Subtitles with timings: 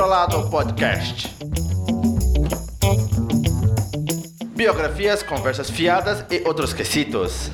[0.00, 1.28] outro lado podcast.
[4.56, 7.50] Biografias, conversas fiadas e outros quesitos.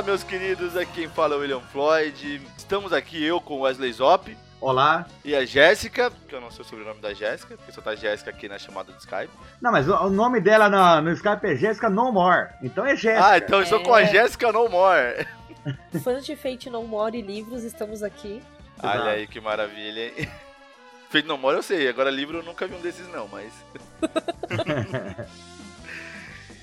[0.00, 2.40] Olá, meus queridos, aqui quem fala é o William Floyd.
[2.56, 5.06] Estamos aqui eu com o Wesley Zop Olá.
[5.22, 8.30] e a Jéssica, que eu não sei o sobrenome da Jéssica, porque só tá Jéssica
[8.30, 9.28] aqui na chamada do Skype.
[9.60, 12.48] Não, mas o, nome dela no, no Skype é Jéssica No More.
[12.62, 13.26] Então é Jéssica.
[13.26, 14.06] Ah, então eu estou com a É.
[14.06, 15.26] Jéssica No More.
[16.02, 18.42] Fãs de Fate No More e livros, estamos aqui.
[18.82, 20.30] Olha aí que maravilha, hein?
[21.10, 23.52] Feito No More eu sei, agora livro eu nunca vi um desses não, mas...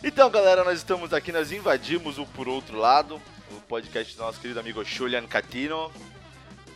[0.04, 3.22] então, galera, nós estamos aqui, nós invadimos o Por Outro Lado,
[3.52, 5.92] o podcast do nosso querido amigo Julian Catino,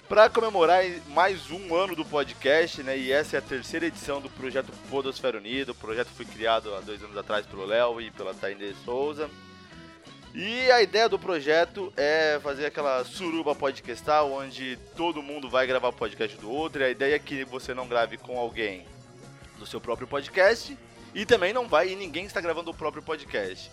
[0.10, 2.98] para comemorar mais um ano do podcast, né?
[2.98, 5.72] E essa é a terceira edição do projeto Podosfera Unida.
[5.72, 9.30] O projeto foi criado há dois anos atrás pelo Léo e pela Tainê Souza.
[10.34, 15.92] E a ideia do projeto é fazer aquela suruba podcastal, onde todo mundo vai gravar
[15.92, 16.82] podcast do outro.
[16.82, 18.86] E a ideia é que você não grave com alguém
[19.60, 20.78] do seu próprio podcast.
[21.14, 23.70] E também não vai e ninguém está gravando o próprio podcast.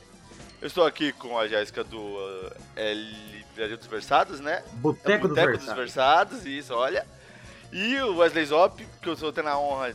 [0.60, 4.62] Eu estou aqui com a Jéssica do uh, L- Brasil dos Versados, né?
[4.74, 5.76] Boteco, Boteco dos dos Versados.
[6.42, 7.06] Versados, isso, olha.
[7.72, 9.94] E o Wesley Zop, que eu estou tendo a honra,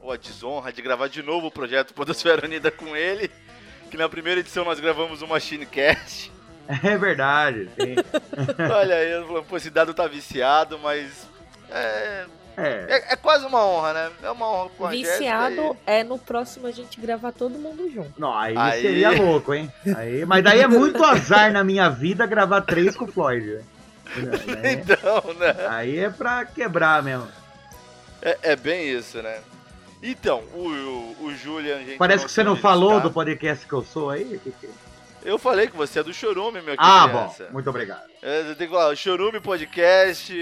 [0.00, 3.30] ou a desonra, de gravar de novo o projeto Podosfera Unida com ele.
[3.90, 6.32] Que na primeira edição nós gravamos o Machine Cast.
[6.84, 7.68] É verdade.
[7.74, 7.96] sim.
[8.72, 11.28] Olha aí, eu falando, pô, esse dado tá viciado, mas.
[11.68, 12.24] É,
[12.56, 12.86] É.
[12.88, 14.10] é, é quase uma honra, né?
[14.22, 17.90] É uma honra com a Viciado Jéssica é no próximo a gente gravar todo mundo
[17.92, 18.12] junto.
[18.18, 19.72] Não, aí, Aí- seria louco, hein?
[19.96, 23.46] Aí, mas daí é muito azar na minha vida gravar três com o Floyd.
[23.46, 23.62] né?
[24.16, 24.72] e-?
[24.82, 25.66] Então, né?
[25.68, 27.28] Aí é pra quebrar mesmo.
[28.20, 29.38] É, é bem isso, né?
[30.02, 31.96] Então, o, o, o Julian, gente.
[31.96, 33.08] Parece que você não falou está.
[33.08, 34.40] do podcast que eu sou aí.
[34.42, 34.68] Que que-
[35.24, 37.44] Eu falei que você é do Chorume, meu Ah, criança.
[37.44, 37.52] bom.
[37.52, 38.02] Muito obrigado.
[38.20, 40.32] É, você tem que falar, Chorume Podcast,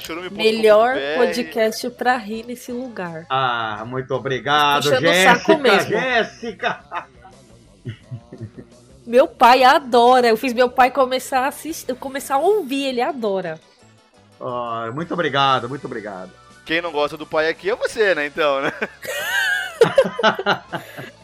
[0.00, 0.36] chorume.com.br.
[0.36, 3.24] Melhor podcast pra rir nesse lugar.
[3.30, 5.58] Ah, muito obrigado, Puxando o saco Jéssica.
[5.58, 5.90] mesmo.
[5.90, 6.80] Jéssica.
[9.06, 10.26] Meu pai adora.
[10.26, 13.60] Eu fiz meu pai começar a assistir, começar a ouvir, ele adora.
[14.40, 16.32] Ah, muito obrigado, muito obrigado.
[16.64, 18.26] Quem não gosta do pai aqui é você, né?
[18.26, 18.72] Então, né?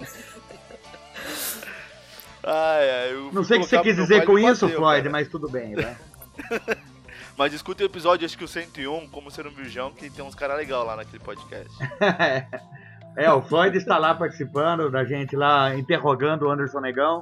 [2.45, 5.13] ai, ai, Não sei o que você quis dizer com isso, bateu, Floyd, cara.
[5.13, 5.97] mas tudo bem, né?
[7.37, 10.35] Mas escuta o episódio, acho que o 101, como ser um virgão, que tem uns
[10.35, 11.71] caras legais lá naquele podcast.
[13.15, 17.21] É, o Floyd está lá participando da gente lá, interrogando o Anderson Negão.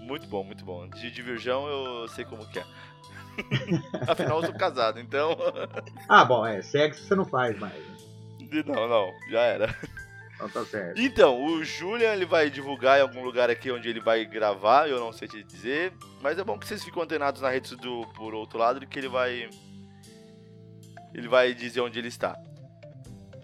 [0.00, 0.88] Muito bom, muito bom.
[0.88, 2.64] De, de virgão eu sei como que é.
[4.10, 5.36] Afinal, eu sou casado, então.
[6.08, 7.72] Ah, bom, é, sexo você não faz mais.
[7.72, 8.64] né?
[8.66, 9.76] não, não, já era.
[10.40, 11.00] Então tá certo.
[11.00, 14.98] Então, o Julian ele vai divulgar em algum lugar aqui onde ele vai gravar, eu
[14.98, 15.92] não sei te dizer,
[16.22, 19.08] mas é bom que vocês fiquem antenados na rede do por outro lado, que ele
[19.08, 19.50] vai
[21.12, 22.36] ele vai dizer onde ele está.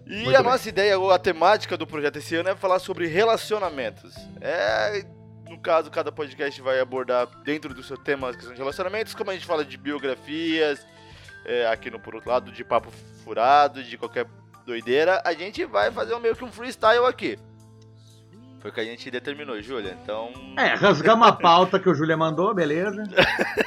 [0.05, 0.51] E Muito a bem.
[0.51, 4.15] nossa ideia, ou a temática do projeto esse ano é falar sobre relacionamentos.
[4.39, 5.05] É,
[5.49, 9.31] no caso, cada podcast vai abordar dentro do seu tema as questões de relacionamentos, como
[9.31, 10.85] a gente fala de biografias,
[11.45, 12.89] é, aqui no por outro lado, de papo
[13.23, 14.25] furado, de qualquer
[14.67, 17.39] doideira, a gente vai fazer um, meio que um freestyle aqui.
[18.59, 19.97] Foi o que a gente determinou, Júlia.
[20.03, 20.31] Então.
[20.57, 23.03] É, rasgamos a pauta que o Júlia mandou, beleza?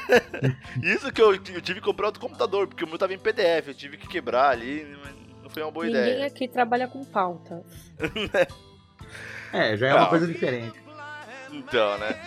[0.83, 3.67] Isso que eu, eu tive que comprar outro computador, porque o meu tava em PDF,
[3.69, 4.85] eu tive que quebrar ali,
[5.41, 6.27] não foi uma boa Ninguém ideia.
[6.27, 7.63] aqui trabalha com pauta.
[9.53, 10.09] É, já é uma Ah.
[10.09, 10.79] coisa diferente.
[11.51, 12.17] Então, né?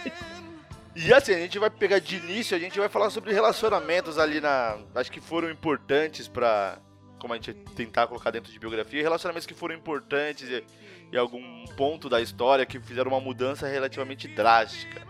[0.94, 4.42] E assim, a gente vai pegar de início, a gente vai falar sobre relacionamentos ali
[4.42, 4.76] na.
[4.94, 6.76] Acho que foram importantes pra.
[7.24, 10.62] Como a gente tentar colocar dentro de biografia, relacionamentos que foram importantes em,
[11.10, 15.00] em algum ponto da história que fizeram uma mudança relativamente drástica.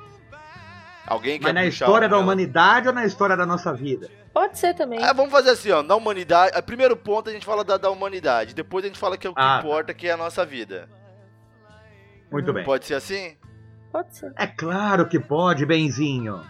[1.04, 4.08] Alguém Mas na história da humanidade ou na história da nossa vida?
[4.32, 5.02] Pode ser também.
[5.02, 6.56] Ah, vamos fazer assim, ó, na humanidade.
[6.56, 9.30] a Primeiro ponto a gente fala da, da humanidade, depois a gente fala que é
[9.30, 9.66] o que Ah, tá.
[9.66, 10.88] importa, que é a nossa vida.
[12.30, 12.62] Muito bem.
[12.62, 13.36] Pode ser assim?
[13.90, 14.32] Pode ser.
[14.38, 16.40] É claro que pode, benzinho.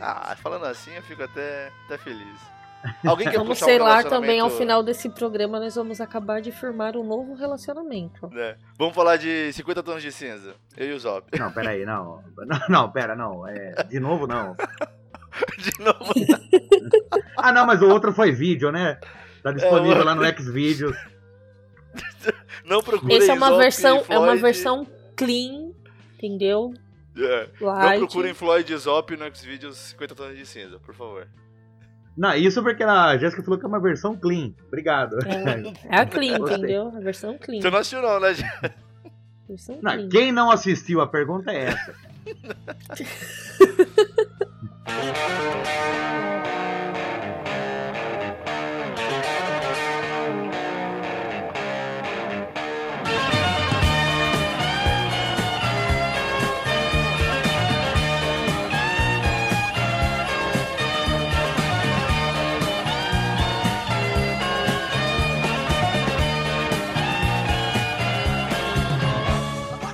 [0.00, 2.59] Ah, falando assim eu fico até, até feliz.
[3.06, 6.40] Alguém quer Vamos puxar um selar também ao relacionamento- final desse programa, nós vamos acabar
[6.40, 8.28] de firmar um novo relacionamento.
[8.28, 8.56] né?
[8.78, 10.54] Vamos falar de 50 tons de cinza.
[10.76, 11.38] Eu e o Zop.
[11.38, 12.22] Não, peraí, não.
[12.38, 13.46] Não, não, pera, não.
[13.46, 14.56] É, de novo, não.
[15.58, 16.12] De novo.
[17.36, 18.98] Ah, não, mas o outro foi vídeo, né?
[19.42, 20.94] Tá disponível É, lá no Xvideos.
[22.64, 24.86] Não procure Essa é uma Zop versão, é uma versão
[25.16, 25.70] clean,
[26.14, 26.74] entendeu?
[27.16, 27.48] É.
[27.60, 31.26] Não procurem Floyd Zop no Xvideos 50 tons de cinza, por favor.
[32.20, 34.52] Não, isso porque a Jéssica falou que é uma versão clean.
[34.68, 35.16] Obrigado.
[35.26, 36.58] É, é a clean, Gostei.
[36.58, 36.92] entendeu?
[36.94, 37.62] A versão clean.
[37.62, 38.34] Você não assistiu não, né?
[39.48, 40.08] Versão Não, clean.
[40.10, 41.94] quem não assistiu, a pergunta é essa.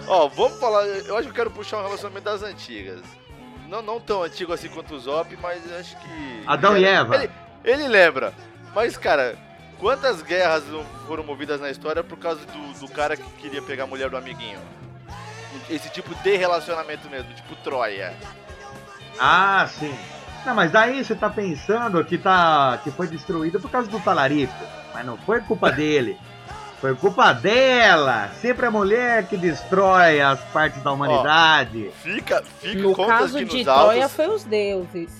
[0.06, 0.84] Ó, vamos falar.
[0.86, 3.00] Eu acho que eu quero puxar um relacionamento das antigas.
[3.68, 6.42] Não, não tão antigo assim quanto o Zop, mas acho que.
[6.46, 7.16] Adão e Eva.
[7.16, 7.30] Ele,
[7.64, 8.32] ele lembra.
[8.74, 9.36] Mas, cara,
[9.78, 13.84] quantas guerras não foram movidas na história por causa do, do cara que queria pegar
[13.84, 14.60] a mulher do amiguinho?
[15.68, 18.14] Esse tipo de relacionamento mesmo, tipo Troia.
[19.18, 19.96] Ah, sim.
[20.44, 24.54] Não, mas daí você tá pensando que, tá, que foi destruído por causa do talarico.
[24.94, 26.16] Mas não foi culpa dele.
[26.80, 28.30] Foi culpa dela.
[28.40, 31.90] Sempre a mulher que destrói as partes da humanidade.
[32.02, 34.16] Fica, fica No conta caso aqui de nos Troia autos.
[34.16, 35.10] foi os deuses.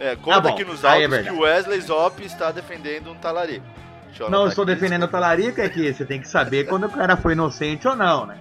[0.00, 1.36] É, conta Ah, bom, aqui nos aí é autos que verdade.
[1.36, 3.64] o Wesley Zop está defendendo um talarico.
[4.08, 6.84] Deixa eu não anotar estou defendendo o talarico, é que você tem que saber quando
[6.86, 8.38] o cara foi inocente ou não, né?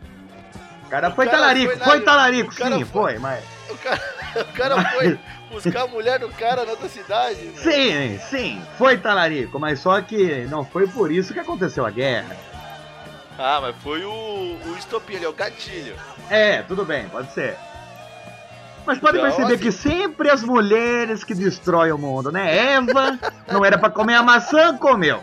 [0.85, 3.43] O cara O foi cara talarico, foi foi, talarico, sim, foi- foi, mas.
[3.69, 4.01] O cara,
[4.41, 5.19] o cara foi
[5.51, 7.41] buscar a mulher do cara na outra cidade.
[7.41, 7.53] né?
[7.57, 12.35] Sim, sim, foi talarico, mas só que não foi por isso que aconteceu a guerra.
[13.37, 15.95] Ah, mas foi o, o estopinho ali, é o gatilho.
[16.29, 17.55] É, tudo bem, pode ser.
[18.85, 22.73] Mas pode Então, perceber assim- que sempre as mulheres que destroem o mundo, né?
[22.73, 23.17] Eva
[23.51, 25.21] não era pra comer a maçã, comeu.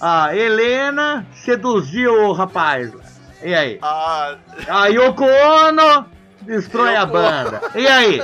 [0.00, 2.90] A Helena seduziu o rapaz.
[3.42, 3.78] E aí?
[3.82, 4.36] Ah,
[4.68, 6.06] A Yoko Ono
[6.42, 7.60] destrói a Yoko banda.
[7.74, 8.20] E aí?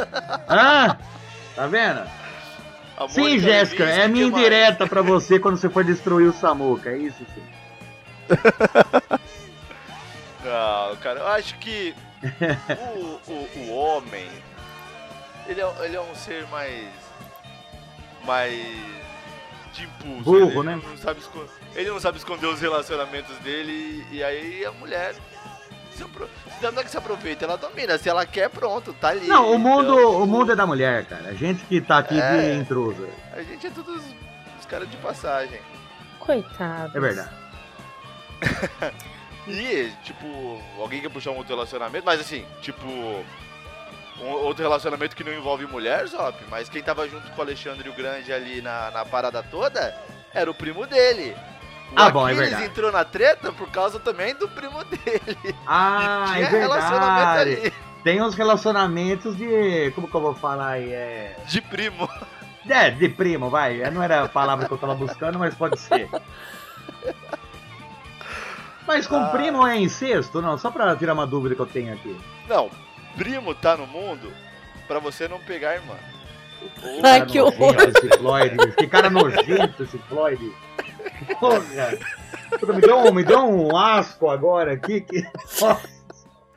[0.49, 0.97] Hã?
[1.55, 2.01] Tá vendo?
[2.97, 4.39] a Sim, Jéssica, é minha mais?
[4.43, 6.91] indireta pra você quando você for destruir o Samuca.
[6.91, 7.43] É isso sim.
[10.45, 11.95] Não, cara, eu acho que
[12.97, 14.27] o, o, o homem,
[15.47, 16.89] ele é, ele é um ser mais.
[18.25, 18.55] mais.
[19.75, 20.23] de impulso.
[20.25, 20.81] Burro, ele, né?
[20.83, 25.15] Não sabe esco- ele não sabe esconder os relacionamentos dele e aí a mulher.
[25.93, 26.05] Se.
[26.63, 27.99] Não é que se aproveita, ela domina.
[27.99, 29.27] Se ela quer, pronto, tá ali.
[29.27, 31.29] Não, o mundo, Então, o mundo é da mulher, cara.
[31.29, 32.55] A gente que tá aqui de É.
[32.55, 33.07] intruso.
[33.35, 34.03] A gente é todos
[34.59, 35.61] os caras de passagem.
[36.19, 36.97] Coitado.
[36.97, 37.29] É verdade.
[39.49, 42.87] E, tipo, alguém quer puxar um outro relacionamento, mas assim, tipo.
[44.21, 47.89] Um outro relacionamento que não envolve mulher, Zop, mas quem tava junto com o Alexandre
[47.89, 49.97] o Grande ali na, na parada toda
[50.35, 51.35] era o primo dele.
[51.91, 52.71] O Ah, bom, é Aquiles verdade.
[52.71, 55.57] entrou na treta por causa também do primo dele.
[55.67, 57.41] Ah, é verdade.
[57.41, 57.73] ali
[58.05, 59.91] Tem uns relacionamentos de.
[59.95, 60.93] Como que eu vou falar aí?
[60.93, 61.37] É.
[61.49, 62.07] de primo.
[62.69, 63.91] É, de primo, vai.
[63.91, 66.09] Não era a palavra que eu tava buscando, mas pode ser.
[68.91, 69.27] Mas com Ah.
[69.27, 70.43] primo é incesto?
[70.43, 72.17] Não, só pra tirar uma dúvida que eu tenho aqui.
[72.49, 72.69] Não,
[73.17, 74.33] primo tá no mundo
[74.89, 75.95] pra você não pegar a irmã.
[76.83, 77.77] Ai, Cara que horror.
[77.77, 80.53] Esse Floyd, que cara nojento esse Floyd.
[81.39, 81.61] Porra.
[82.75, 85.03] Me deu, um, me deu um asco agora aqui.
[85.03, 85.25] Que...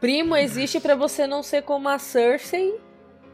[0.02, 2.74] Primo existe pra você não ser como a Cersei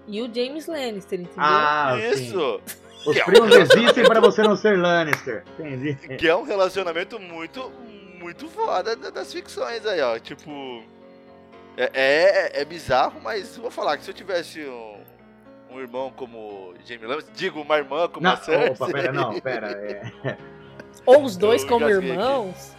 [0.08, 1.42] e o James Lannister, entendeu?
[1.42, 2.26] Ah, sim.
[2.26, 2.62] Isso!
[3.08, 5.46] Os Que é um primos existem pra você não ser Lannister.
[5.58, 5.96] Entendi.
[6.18, 7.72] Que é um relacionamento muito,
[8.30, 10.18] muito foda da- das ficções aí, ó.
[10.20, 10.84] Tipo.
[11.78, 14.98] É, é, é bizarro, mas vou falar que se eu tivesse um,
[15.72, 18.70] um irmão como Jamie Lannister, digo, uma irmã como Não, a Cersei.
[18.72, 19.72] opa, pera, não, pera.
[19.72, 20.38] É,
[21.06, 22.76] Ou os dois Eu como irmãos.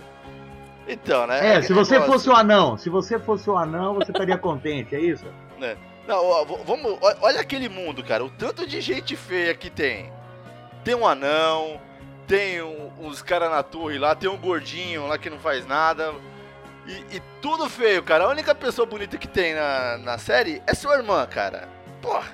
[0.87, 1.55] Então, né?
[1.57, 2.13] É, se você negócio.
[2.13, 5.25] fosse o anão, se você fosse o anão, você estaria contente, é isso?
[6.07, 6.99] Não, ó, vamos.
[7.23, 8.25] Olha aquele mundo, cara.
[8.25, 10.13] O tanto de gente feia que tem.
[10.85, 11.81] Tem um anão,
[12.31, 16.15] tem um- uns caras na torre lá, tem um gordinho lá que não faz nada.
[16.87, 18.25] E, e tudo feio, cara.
[18.25, 21.69] A única pessoa bonita que tem na, na série é sua irmã, cara.
[22.01, 22.29] Porra,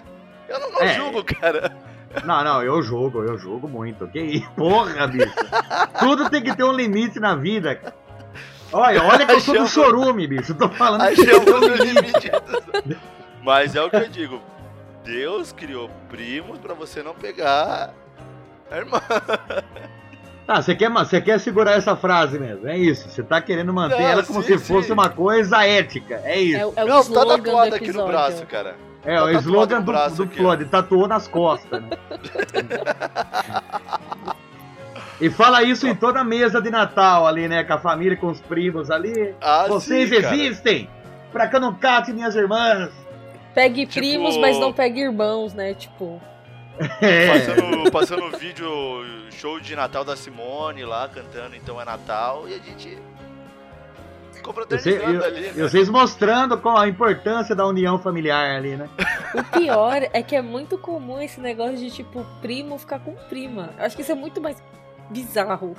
[0.49, 0.95] eu não, não É.
[0.95, 1.75] julgo, cara.
[2.25, 4.07] Não, não, eu jogo, eu jogo muito.
[4.09, 4.51] Que isso?
[4.51, 5.35] Porra, bicho.
[5.99, 7.95] Tudo tem que ter um limite na vida, cara.
[8.73, 10.55] Olha, olha que eu sou do chorume, bicho.
[10.55, 12.31] Tô falando que que Achamos ter um o limite.
[13.43, 14.41] Mas é o que eu digo.
[15.05, 17.95] Deus criou primos pra você não pegar
[18.71, 19.01] a irmã.
[20.49, 23.09] Ah, você quer, você quer segurar essa frase mesmo, é isso.
[23.09, 24.93] Você tá querendo manter Não, ela como sim, se fosse sim.
[24.93, 26.69] uma coisa ética, é É, isso.
[26.69, 28.77] o- é o não, tá slogan tatuado do aqui no braço, cara.
[29.05, 30.31] É, tá o slogan do, braço do.
[30.33, 31.83] Floyd, tatuou nas costas.
[31.83, 31.89] Né?
[35.21, 37.65] e fala isso em toda a mesa de Natal ali, né?
[37.65, 39.35] Com a família, com os primos ali.
[39.41, 40.35] Ah, Vocês sim, cara.
[40.37, 40.91] existem!
[41.33, 42.91] Pra que eu não cate minhas irmãs!
[43.55, 45.73] Pegue primos, mas não pegue irmãos, né?
[45.75, 46.21] Tipo.
[47.01, 47.27] É.
[47.27, 48.69] Passando, passando vídeo,
[49.31, 52.99] show de Natal da Simone lá, cantando Então é Natal, e a gente
[54.47, 55.41] confraternizando ali.
[55.41, 55.53] Né?
[55.57, 58.89] E vocês mostrando com a importância da união familiar ali, né?
[59.35, 63.71] O pior é que é muito comum esse negócio de, tipo, primo ficar com prima.
[63.79, 64.63] Eu acho que isso é muito mais
[65.11, 65.77] bizarro.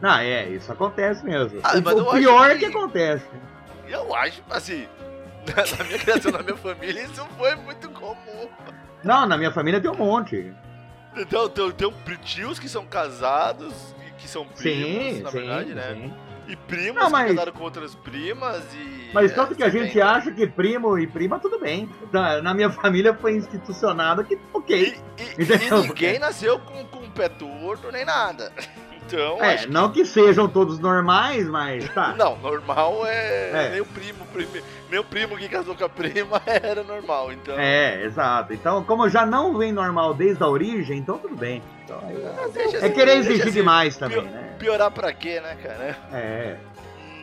[0.00, 1.60] Não, é, isso acontece mesmo.
[1.62, 2.54] Ah, o, o pior que...
[2.54, 3.26] é que acontece.
[3.88, 4.86] Eu acho, assim,
[5.78, 8.48] na minha criação, na minha família, isso foi muito comum.
[9.04, 10.52] Não, na minha família tem um monte.
[11.16, 15.94] Então, tem, tem tios que são casados, que são primos, sim, na sim, verdade, né?
[15.94, 16.12] Sim.
[16.46, 17.30] E primos não, mas...
[17.30, 19.10] que casaram com outras primas e.
[19.14, 21.88] Mas tanto é, que a gente acha que primo e prima tudo bem.
[22.42, 24.94] Na minha família foi institucionado que ok.
[25.18, 28.52] E, e, e ninguém nasceu com, com um pé torto nem nada.
[29.14, 29.66] Então, é, que...
[29.68, 32.14] não que sejam todos normais, mas tá.
[32.18, 33.70] não, normal é, é.
[33.74, 34.50] meu primo, primo,
[34.90, 37.58] meu primo que casou com a prima era normal, então.
[37.58, 38.52] É, exato.
[38.52, 41.62] Então, como já não vem normal desde a origem, então tudo bem.
[41.84, 44.56] Então, é, é assim, querer exigir assim, demais também, pior, né?
[44.58, 45.96] Piorar pra quê, né, cara?
[46.12, 46.56] É.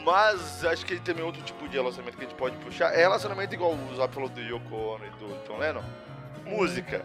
[0.05, 2.93] Mas acho que tem outro tipo de relacionamento que a gente pode puxar.
[2.93, 5.83] É relacionamento igual o Zap falou do Yoko Ono e do John Lennon.
[6.45, 7.03] Música.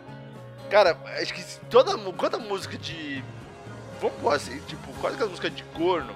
[0.71, 3.23] Cara, acho que toda, toda música de
[4.01, 6.13] Vamos pôr assim, tipo, quase que as músicas de corno.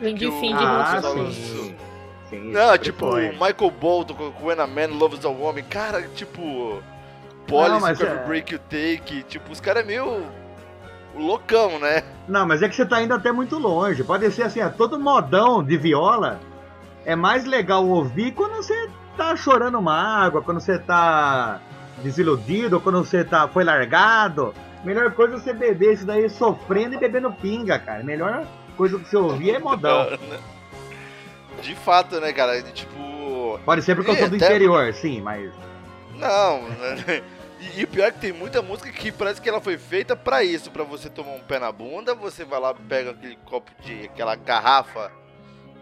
[0.00, 1.76] Vem de fim de ah, sim.
[2.28, 2.52] sim.
[2.52, 3.30] Não, tipo, foi.
[3.32, 5.62] Michael Bolton com When a Man Loves a Woman.
[5.62, 6.82] Cara, tipo.
[7.46, 8.26] Policy, é...
[8.26, 9.22] Break You Take.
[9.22, 10.26] Tipo, os caras é meio.
[11.14, 12.02] loucão, né?
[12.28, 14.04] Não, mas é que você tá indo até muito longe.
[14.04, 16.40] Pode ser assim, é todo modão de viola.
[17.04, 21.60] É mais legal ouvir quando você tá chorando mágoa, quando você tá
[22.02, 24.52] desiludido, quando você tá, foi largado.
[24.86, 28.04] Melhor coisa é você beber isso daí sofrendo e bebendo pinga, cara.
[28.04, 30.16] Melhor coisa que você ouvir é modão.
[31.60, 32.62] De fato, né, cara?
[32.62, 33.58] Tipo.
[33.64, 34.46] Pode ser porque eu sou do até...
[34.46, 35.52] interior, sim, mas.
[36.14, 37.20] Não, né?
[37.74, 40.44] E, o pior é que tem muita música que parece que ela foi feita para
[40.44, 44.04] isso, para você tomar um pé na bunda, você vai lá, pega aquele copo de.
[44.04, 45.10] aquela garrafa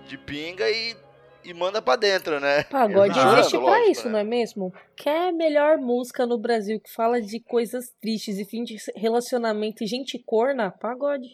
[0.06, 0.96] de pinga e
[1.44, 2.64] e manda para dentro, né?
[2.64, 3.38] Pagode Exato.
[3.38, 4.12] existe para isso, né?
[4.12, 4.72] não é mesmo?
[4.96, 9.86] Quer melhor música no Brasil que fala de coisas tristes e fim de relacionamento e
[9.86, 10.70] gente corna?
[10.70, 11.28] Pagode.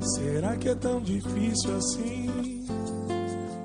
[0.00, 2.66] Será que é tão difícil assim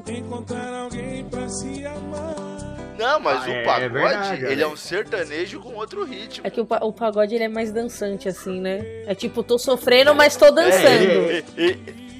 [0.08, 2.59] encontrar alguém para se amar?
[3.00, 4.66] Não, mas ah, o é, pagode, é verdade, ele é.
[4.66, 6.46] é um sertanejo com outro ritmo.
[6.46, 8.80] É que o, o, pagode ele é mais dançante, assim, né?
[9.08, 10.82] É tipo, tô sofrendo, mas tô dançando.
[10.86, 11.44] É,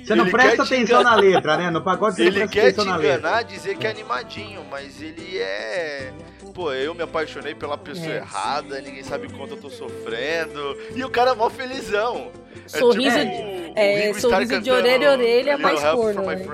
[0.06, 1.70] você não presta atenção na letra, né?
[1.70, 3.10] No pagode você ele não presta atenção na letra.
[3.10, 6.14] Ele quer te enganar, dizer que é animadinho, mas ele é...
[6.60, 8.18] Pô, eu me apaixonei pela pessoa é.
[8.18, 10.76] errada, ninguém sabe quanto eu tô sofrendo.
[10.94, 12.34] E o cara é mó felizão.
[12.68, 16.22] Sorriso, é, tipo, é, sorriso de orelha a orelha mais corno.
[16.22, 16.46] Né?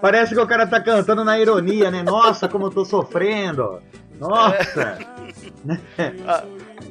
[0.00, 2.02] Parece que o cara tá cantando na ironia, né?
[2.02, 3.80] Nossa, como eu tô sofrendo.
[4.18, 4.98] Nossa.
[5.96, 6.12] É.
[6.26, 6.44] a,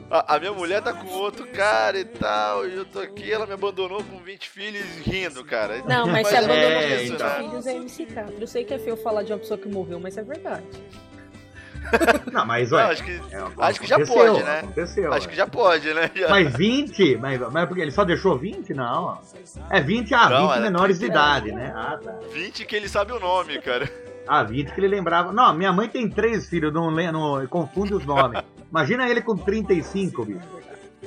[0.10, 3.46] a, a, minha mulher tá com outro cara e tal, e eu tô aqui, ela
[3.46, 5.80] me abandonou com 20 filhos rindo, cara.
[5.86, 7.30] Não, mas, mas se é abandonou com 20 então.
[7.30, 8.34] filhos é MC4.
[8.40, 10.64] Eu sei que é feio falar de uma pessoa que morreu, mas é verdade.
[12.32, 12.84] Não, mas olha.
[12.84, 14.60] Não, acho que, é, acho que já pode, né?
[14.60, 15.14] Aconteceu.
[15.14, 16.12] Acho que já pode, né?
[16.16, 16.30] Já.
[16.30, 17.18] Mas 20?
[17.18, 18.74] Mas, mas porque ele só deixou 20?
[18.74, 19.20] Não.
[19.70, 21.74] É 20 a ah, 20 menores de idade, né?
[21.76, 22.16] Ah, tá.
[22.34, 23.90] 20 que ele sabe o nome, cara.
[24.28, 25.32] Ah, 20 que ele lembrava.
[25.32, 28.42] Não, minha mãe tem três filhos, não, não confunde os nomes.
[28.70, 30.40] Imagina ele com 35, bicho.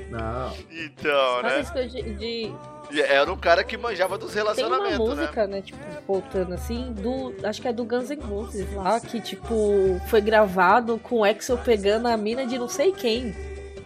[0.08, 0.52] Não.
[0.70, 1.62] Então, né?
[1.62, 2.52] De, de,
[2.98, 5.20] era um cara que manjava dos relacionamentos, Tem uma né?
[5.22, 5.56] música, né?
[5.56, 5.62] né?
[5.62, 7.34] Tipo, voltando assim, do.
[7.44, 11.56] Acho que é do Guns N' Roses lá, que, tipo, foi gravado com o Exo
[11.58, 13.34] pegando a mina de não sei quem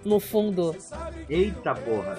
[0.04, 0.76] no fundo.
[1.28, 2.18] Eita porra,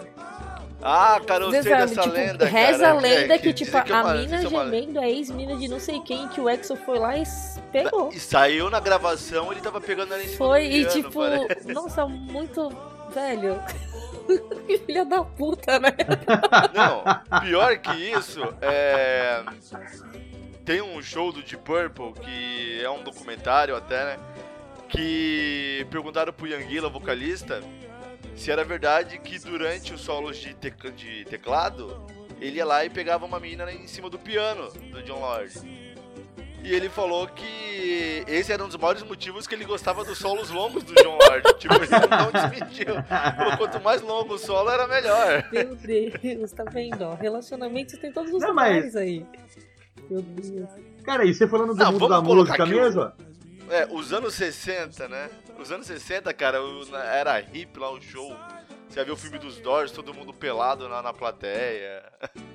[0.81, 3.65] Ah, cara, eu sei sabe, dessa tipo, lenda, Reza cara, a lenda é, que, que,
[3.65, 6.75] tipo, que a mina é gemendo, a ex-mina de não sei quem, que o Exo
[6.75, 7.23] foi lá e
[7.71, 8.09] pegou.
[8.13, 11.73] E saiu na gravação, ele tava pegando ela em cima Foi, e tipo, parece.
[11.73, 12.71] nossa, muito
[13.13, 13.59] velho.
[14.85, 15.89] Filha da puta, né?
[16.73, 17.03] Não,
[17.41, 19.43] pior que isso, é...
[20.63, 24.19] tem um show do Deep Purple, que é um documentário até, né?
[24.89, 27.61] Que perguntaram pro Yanguila, vocalista,
[28.35, 32.05] se era verdade que durante os solos de, de teclado,
[32.39, 35.84] ele ia lá e pegava uma menina em cima do piano do John Lord.
[36.65, 40.49] E ele falou que esse era um dos maiores motivos que ele gostava dos solos
[40.49, 41.59] longos do John Lord.
[41.59, 42.95] tipo, ele não desmentiu.
[43.59, 45.47] Quanto mais longo o solo, era melhor.
[45.51, 47.13] Meu Deus, tá vendo?
[47.13, 48.95] Relacionamentos tem todos os não, mas...
[48.95, 49.23] aí.
[50.09, 50.67] Meu Deus.
[51.03, 53.01] Cara, e você falando do não, mundo da música mesmo?
[53.01, 53.71] O...
[53.71, 55.29] É, os anos 60, né?
[55.59, 56.57] Os anos 60, cara,
[57.13, 58.35] era hip lá o show.
[58.89, 62.01] Você ia ver o filme dos Doors, todo mundo pelado na, na plateia.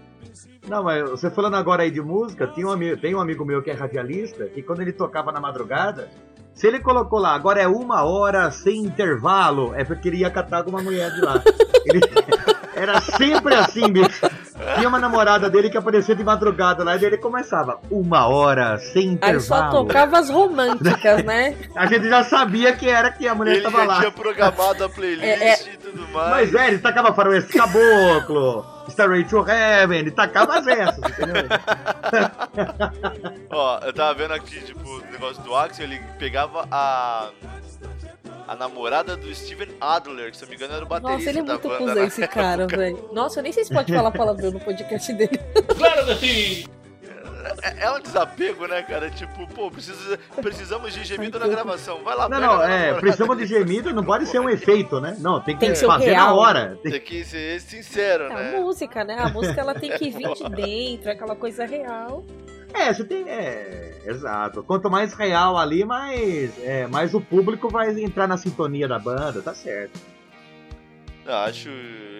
[0.68, 3.62] Não, mas você falando agora aí de música, tem um, amigo, tem um amigo meu
[3.62, 6.08] que é radialista, que quando ele tocava na madrugada,
[6.54, 10.58] se ele colocou lá, agora é uma hora sem intervalo, é porque ele ia catar
[10.58, 11.42] alguma mulher de lá.
[11.82, 12.00] Ele,
[12.74, 14.26] era sempre assim, bicho.
[14.76, 19.12] Tinha uma namorada dele que aparecia de madrugada lá e ele começava uma hora sem
[19.12, 19.34] intervalo.
[19.34, 21.56] Aí só tocava as românticas, né?
[21.74, 23.98] A gente já sabia que era que a mulher Ele tava já lá.
[23.98, 26.30] tinha programado a playlist É, e tudo mais.
[26.30, 31.44] Mas é, ele tacava Faroeste Caboclo, Starway to Heaven, ele tacava as essas, entendeu?
[33.50, 37.30] Ó, eu tava vendo aqui, tipo, o negócio do Axel, ele pegava a.
[38.48, 41.30] A namorada do Steven Adler, que se eu não me engano era o baterista Nossa,
[41.30, 41.94] ele é da muito banda.
[41.94, 42.04] né?
[42.06, 43.08] esse cara, velho.
[43.12, 45.38] Nossa, eu nem sei se pode falar palavrão no podcast dele.
[47.62, 49.10] É, é um desapego, né, cara?
[49.10, 52.02] Tipo, pô, precisa, precisamos de gemido na gravação.
[52.04, 55.16] Vai lá, Não, não, é, precisamos de gemido, não pode ser um efeito, né?
[55.20, 56.36] Não, tem que, Tem que fazer na real.
[56.36, 56.78] hora.
[56.82, 58.60] Tem- Tem que ser sincero, É a né?
[58.60, 59.16] música, né?
[59.18, 62.24] A música ela tem que vir de dentro, aquela coisa real.
[62.72, 63.28] É, você tem.
[63.28, 64.62] É, exato.
[64.62, 69.42] Quanto mais real ali, mais, é, mais o público vai entrar na sintonia da banda,
[69.42, 69.98] tá certo.
[71.26, 71.68] Acho,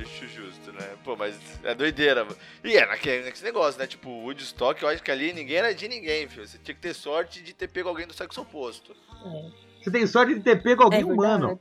[0.03, 0.97] acho justo, né?
[1.05, 2.27] Pô, mas é doideira.
[2.65, 3.87] E é naquele, naquele negócio, né?
[3.87, 6.47] Tipo, o Woodstock, eu acho que ali ninguém era de ninguém, filho.
[6.47, 8.97] Você tinha que ter sorte de ter pego alguém do sexo oposto.
[9.25, 9.51] É,
[9.83, 11.59] Você tem sorte de ter pego alguém é humano.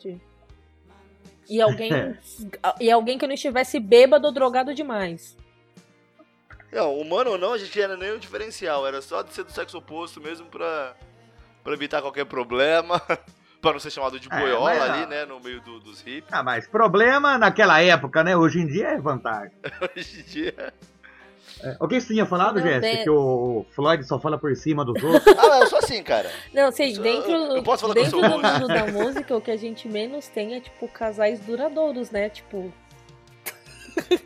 [1.48, 1.92] E alguém,
[2.80, 5.38] e alguém que não estivesse bêbado ou drogado demais.
[6.72, 8.86] Não, humano ou não, a gente era nem o diferencial.
[8.88, 10.96] Era só de ser do sexo oposto mesmo pra,
[11.64, 13.02] pra evitar qualquer problema.
[13.62, 15.26] pra não ser chamado de É, boiola mas ali, né?
[15.26, 16.32] No meio do- dos hippies.
[16.32, 18.36] Ah, mas problema naquela época, né?
[18.36, 19.52] Hoje em dia é vantagem.
[19.96, 20.74] Hoje em dia.
[21.62, 23.04] É, o que você tinha falado, Jéssica?
[23.04, 25.26] Que o Floyd só fala por cima dos outros?
[25.38, 26.32] Ah, não, eu sou assim, cara.
[26.54, 29.36] Não, assim, Isso, dentro, eu posso falar que eu dentro sou do mundo da música,
[29.36, 32.30] o que a gente menos tem é, tipo, casais duradouros, né?
[32.30, 32.72] Tipo.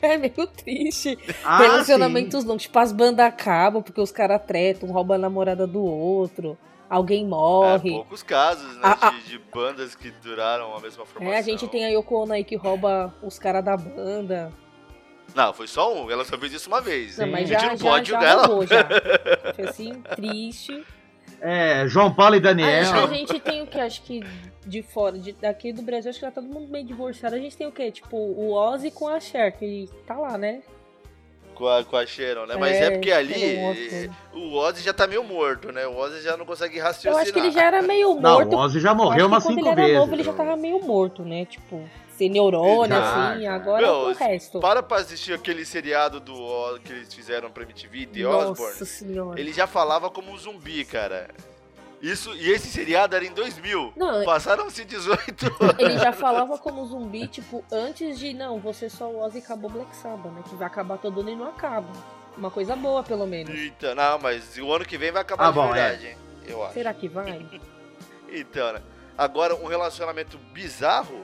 [0.04, 1.18] é meio triste.
[1.44, 2.64] Ah, Relacionamentos longos.
[2.64, 6.56] Tipo, as bandas acabam porque os caras tretam, um rouba a namorada do outro,
[6.96, 7.92] alguém É, morre.
[7.92, 8.82] poucos casos, né?
[8.84, 11.34] A- a- de, de bandas que duraram a mesma formação.
[11.34, 14.52] É, a gente tem a Yoko Ono aí que rouba os caras da banda.
[15.36, 16.12] Não, foi só um.
[16.12, 17.18] Ela só fez isso uma vez.
[17.18, 17.56] Não, mas Sim.
[17.56, 18.46] A já, gente não já, pode já julgar ela.
[18.48, 18.86] rolou, já.
[19.56, 20.86] Foi assim, triste.
[21.42, 22.92] É, João Paulo e Daniel.
[22.92, 23.80] que a gente tem o que?
[23.80, 24.22] Acho que
[24.66, 27.36] de fora, de, daqui do Brasil, acho que já tá todo mundo meio divorciado.
[27.36, 27.92] A gente tem o quê?
[27.92, 30.62] Tipo, o Ozzy com a Cher, que tá lá, né?
[31.56, 32.56] Com a, com a Sharon, né?
[32.60, 35.86] Mas é, É, porque ali eh, o Ozzy já tá meio morto, né?
[35.88, 37.22] O Ozzy já não consegue Eu raciocinar.
[37.22, 38.56] acho que ele já era meio Não, morto.
[38.56, 40.00] o Ozzy já Eu morreu umas que quando cinco ele era vezes.
[40.00, 41.46] novo, ele já tava meio morto, né?
[41.46, 41.88] Tipo,
[42.18, 43.46] sem neurônio, assim.
[43.48, 44.60] Agora Meu, o resto.
[44.60, 48.74] Para pra assistir aquele seriado do que eles fizeram pra MTV, The Osborne.
[48.74, 49.40] Nossa senhora.
[49.40, 51.28] Ele já falava como um zumbi, cara.
[52.04, 53.94] Isso, e esse seriado era em 2000.
[53.96, 55.46] Não, Passaram-se 18
[55.80, 59.96] ele já falava como zumbi, tipo, antes de, não, você só o Ozzy acabou Black
[59.96, 60.44] Sabbath, né?
[60.50, 61.88] Que vai acabar todo ano e não acaba.
[62.38, 63.58] Uma coisa boa, pelo menos.
[63.58, 66.18] Eita, não, mas o ano que vem vai acabar Ah, de bom, verdade, hein?
[66.46, 66.74] Eu acho.
[66.74, 67.46] Será que vai?
[68.36, 68.82] Então, né?
[69.16, 71.24] Agora, um relacionamento bizarro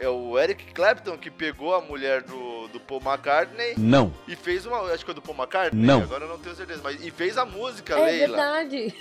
[0.00, 4.12] é o Eric Clapton que pegou a mulher do, do Paul McCartney Não.
[4.26, 4.80] e fez uma.
[4.92, 5.86] Acho que foi do Paul McCartney?
[5.86, 6.02] Não.
[6.02, 7.00] Agora eu não tenho certeza, mas.
[7.00, 8.36] E fez a música, é Leila.
[8.36, 8.94] verdade.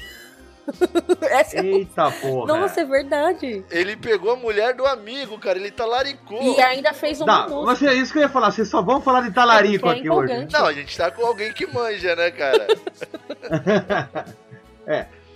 [1.29, 1.65] Essa é...
[1.65, 2.47] Eita porra.
[2.59, 3.63] Nossa, é verdade.
[3.71, 5.57] Ele pegou a mulher do amigo, cara.
[5.57, 6.41] Ele talaricou.
[6.41, 8.51] E ainda fez uma Não, mas é isso que eu ia falar.
[8.51, 10.47] Vocês só vão falar de talarico É, aqui é hoje.
[10.51, 12.67] Não, a gente tá com alguém que manja, né, cara?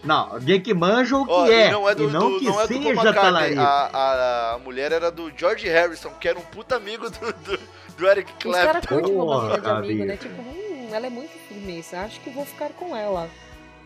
[0.04, 1.70] Não, alguém que manja o que é.
[1.70, 3.14] não é do, e não do- que não é seja McCartney.
[3.22, 3.62] talarico.
[3.62, 7.60] A, a, a mulher era do George Harrison, que era um puta amigo do, do,
[7.98, 8.96] do Eric Os caras Clapton.
[8.96, 10.18] curtem uma de amigo, né?
[10.18, 12.00] Tipo, hum, ela é muito firmeza.
[12.00, 13.30] Acho que vou ficar com ela.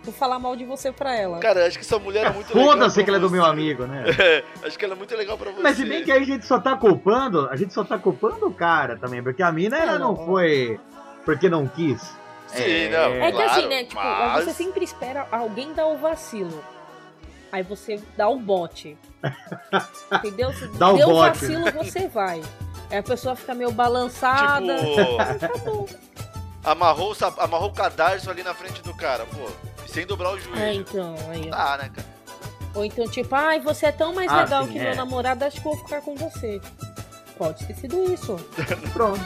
[0.05, 1.39] Vou falar mal de você pra ela.
[1.39, 2.71] Cara, acho que essa mulher é muito legal.
[2.73, 4.03] Foda-se que ela é do meu amigo, né?
[4.17, 5.61] É, acho que ela é muito legal pra você.
[5.61, 8.45] Mas se bem que aí a gente só tá culpando, a gente só tá culpando
[8.47, 10.25] o cara também, porque a mina ela não Não.
[10.25, 10.79] foi
[11.25, 12.01] porque não quis.
[12.47, 12.89] Sim, É.
[12.89, 13.13] não.
[13.25, 13.83] É que claro, assim, né?
[13.83, 14.45] Tipo, mas...
[14.45, 16.63] você sempre espera alguém dar o vacilo.
[17.51, 18.97] Aí você dá o bote.
[20.11, 20.53] Entendeu?
[20.53, 21.39] Se Dá o deu bote.
[21.39, 22.41] vacilo, você vai.
[22.91, 24.77] Aí a pessoa fica meio balançada.
[24.77, 25.85] Tipo, Tá bom.
[26.63, 29.49] amarrou, o amarrou o cadarço ali na frente do cara, pô.
[29.85, 30.59] Sem dobrar o joelho.
[30.61, 31.55] É, então, aí, ó.
[31.55, 32.07] Tá, né, cara?
[32.73, 34.83] Ou então, tipo, ai, você é tão mais Ah, legal sim, que é.
[34.83, 36.59] meu namorado, acho que eu vou ficar com você.
[37.37, 38.35] Pode ter sido isso.
[38.93, 39.19] Pronto.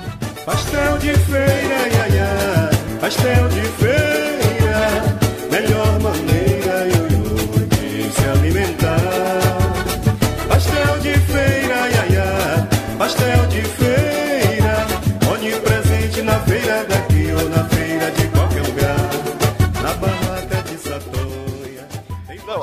[0.46, 8.98] Pastel de feira, ia, ia, pastel de feira, melhor maneira eu, eu, de se alimentar.
[10.48, 12.68] Pastel de feira, ia, ia,
[12.98, 13.89] pastel de feira,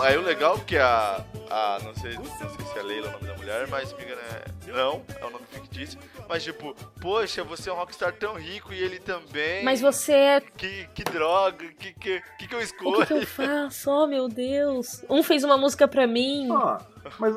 [0.06, 1.24] aí o legal que a.
[1.50, 4.02] a não, sei, não sei se é Leila o nome da mulher, mas se me
[4.04, 4.72] engano é.
[4.72, 5.98] Não, é um nome fictício.
[6.28, 9.64] Mas tipo, poxa, você é um rockstar tão rico e ele também.
[9.64, 10.40] Mas você é.
[10.40, 12.98] Que, que droga, que, que, que, que eu O escolho?
[13.06, 13.90] que, que eu faço?
[13.90, 15.04] Oh, meu Deus.
[15.08, 16.48] Um fez uma música pra mim.
[16.50, 16.78] Ó,
[17.18, 17.36] mas.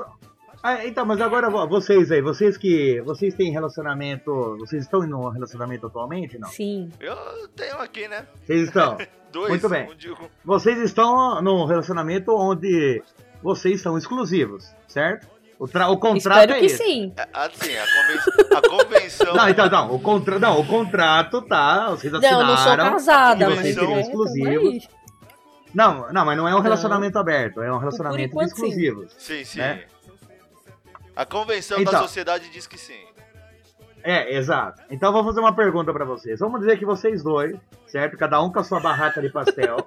[0.61, 2.99] Ah, então, mas agora vo- vocês aí, vocês que.
[3.01, 4.57] Vocês têm relacionamento.
[4.57, 6.37] Vocês estão em um relacionamento atualmente?
[6.37, 6.49] Não?
[6.49, 6.89] Sim.
[6.99, 7.15] Eu
[7.55, 8.27] tenho aqui, né?
[8.45, 8.97] Vocês estão.
[9.31, 9.49] Dois.
[9.49, 9.87] Muito bem.
[9.89, 13.01] Um Vocês estão num relacionamento onde
[13.41, 15.27] vocês são exclusivos, certo?
[15.59, 16.77] O, tra- o contrato Espero é que esse.
[16.77, 17.13] sim.
[17.33, 19.33] assim, a, conven- a convenção.
[19.35, 20.39] Não, então, não, o, contra...
[20.39, 21.89] não, o contrato tá.
[21.89, 22.37] Vocês assinaram.
[22.37, 24.53] Não, eu não sou casada, vocês seriam é, exclusivos.
[24.53, 24.81] tamo aí.
[25.73, 26.61] Não, não, mas não é um Não.
[26.61, 28.53] relacionamento aberto, é um relacionamento de enquanto, sim.
[28.55, 29.13] exclusivos.
[29.17, 29.59] Sim, sim.
[29.59, 29.83] né?
[31.15, 32.01] A convenção da Então.
[32.01, 33.08] sociedade diz que sim.
[34.03, 34.81] É, exato.
[34.89, 36.39] Então eu vou fazer uma pergunta pra vocês.
[36.39, 37.57] Vamos dizer que vocês dois,
[37.87, 38.17] certo?
[38.17, 39.77] Cada um com a sua barraca de pastel.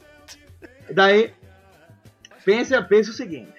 [0.92, 1.32] Daí,
[2.44, 3.52] pense, pense o seguinte.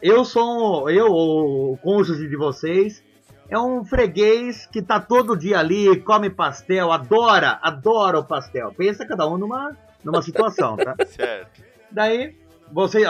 [0.00, 3.02] Eu sou, um- eu, o cônjuge de vocês,
[3.48, 8.72] é um freguês que tá todo dia ali, come pastel, adora, adora o pastel.
[8.76, 10.94] Pensa cada um numa, numa situação, tá?
[11.06, 11.60] Certo.
[11.90, 12.36] Daí,
[12.72, 13.02] você,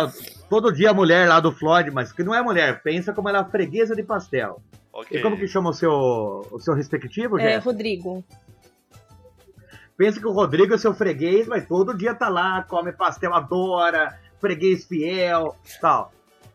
[0.48, 3.40] todo dia a mulher lá do Floyd, mas que não é mulher, pensa como ela
[3.40, 4.60] é freguesa de pastel.
[4.92, 5.18] Ok.
[5.18, 5.92] E como que chama o seu,
[6.50, 7.64] o seu respectivo, É, Jéssica?
[7.64, 8.24] Rodrigo.
[9.96, 14.18] Pensa que o Rodrigo é seu freguês, mas todo dia tá lá, come pastel, adora,
[14.40, 16.12] freguês fiel, tal.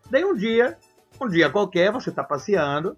[0.10, 0.78] Daí um dia,
[1.21, 2.98] um dia qualquer, você tá passeando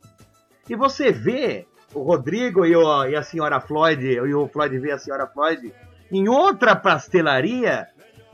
[0.69, 4.91] e você vê o Rodrigo e, o- e a senhora Floyd, e o Floyd vê
[4.91, 5.73] a senhora Floyd
[6.12, 7.88] em outra pastelaria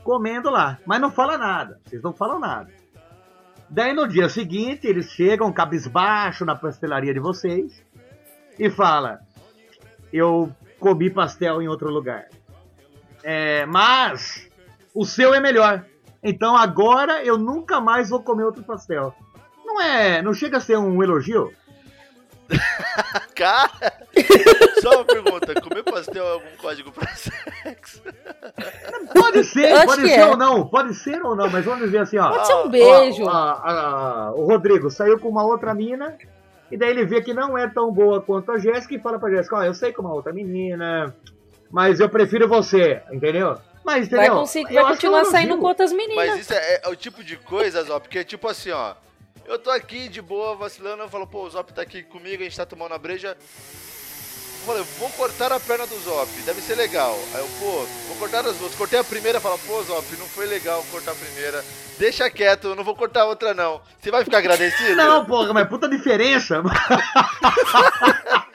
[0.04, 2.70] comendo lá, mas não fala nada, vocês não falam nada.
[3.74, 7.84] Daí no dia seguinte, eles chegam cabisbaixo na pastelaria de vocês
[8.60, 9.22] e fala:
[10.14, 12.28] Eu comi pastel em outro lugar.
[13.24, 14.48] É, mas
[14.94, 15.84] o seu é melhor.
[16.22, 19.12] Então agora eu nunca mais vou comer outro pastel.
[19.66, 20.22] Não é.
[20.22, 21.52] Não chega a ser um elogio?
[23.36, 23.94] Cara!
[24.82, 28.02] Só uma pergunta: comer pastel é algum código pra sexo?
[29.14, 30.26] Pode ser, pode que ser é.
[30.26, 32.30] ou não, pode ser ou não, mas vamos dizer assim, ó.
[32.30, 33.24] Pode ser um beijo.
[33.26, 33.62] Ó, a-
[34.28, 36.18] a- o Rodrigo saiu com uma outra mina,
[36.72, 39.30] e daí ele vê que não é tão boa quanto a Jéssica e fala pra
[39.30, 41.16] Jéssica, ó, eu sei com uma outra menina,
[41.72, 43.58] mas eu prefiro você, entendeu?
[43.84, 44.40] Mas, Vai, entendeu?
[44.40, 46.16] conseguir, Eu vai que é um continuar saindo com outras meninas.
[46.30, 48.94] Mas isso é, é o tipo de coisa, Zó, porque tipo assim, ó.
[49.46, 52.46] Eu tô aqui de boa, vacilando, eu falo, pô, o Zop tá aqui comigo, a
[52.46, 53.36] gente tá tomando a breja.
[53.38, 57.14] Eu falei, vou cortar a perna do Zop, deve ser legal.
[57.34, 58.76] Aí eu, pô, vou cortar as outras.
[58.76, 61.64] Cortei a primeira, fala, pô, Zop, não foi legal cortar a primeira.
[62.00, 63.82] Deixa quieto, eu não vou cortar a outra não.
[64.00, 64.96] Você vai ficar agradecido?
[64.96, 66.64] Não, porra, mas puta diferença.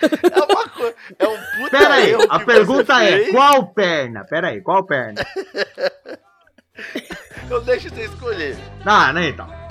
[0.01, 0.95] É uma coisa.
[1.19, 3.31] É um puta Pera aí, a pergunta é, fez.
[3.33, 4.25] qual perna?
[4.25, 5.27] Pera aí, qual perna?
[7.51, 8.57] Eu deixo você escolher.
[8.87, 9.68] Ah, né, então.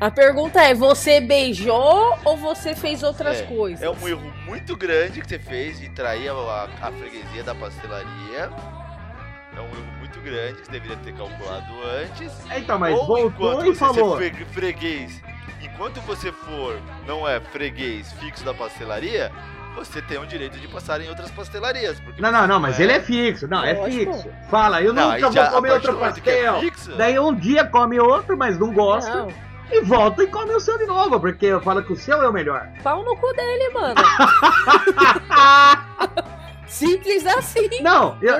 [0.00, 3.82] A pergunta é: você beijou ou você fez outras É, coisas?
[3.82, 7.54] É um erro muito grande que você fez de trair a, a- a freguesia da
[7.54, 8.50] pastelaria.
[9.56, 12.30] É um erro muito grande que você deveria ter calculado antes.
[12.56, 14.18] Então, mas Ou voltou enquanto e você falou.
[14.18, 15.22] ser fre- freguês,
[15.62, 19.32] enquanto você for, não é freguês fixo da pastelaria,
[19.74, 21.98] você tem o direito de passar em outras pastelarias.
[22.00, 23.48] porque Não, você não, não, mas ele é fixo.
[23.48, 24.12] Não, é Lógico.
[24.12, 24.28] fixo.
[24.50, 26.60] Fala, eu Não, nunca vou comer outro é pastel.
[26.60, 29.14] fixo, Daí um dia come outro, mas não gosta.
[29.22, 32.22] Não, E volta e come o seu de novo, porque eu falo que o seu
[32.22, 32.68] é o melhor.
[32.82, 33.94] pau no cu dele, mano.
[36.66, 37.68] Simples assim.
[37.82, 38.38] Não, eu-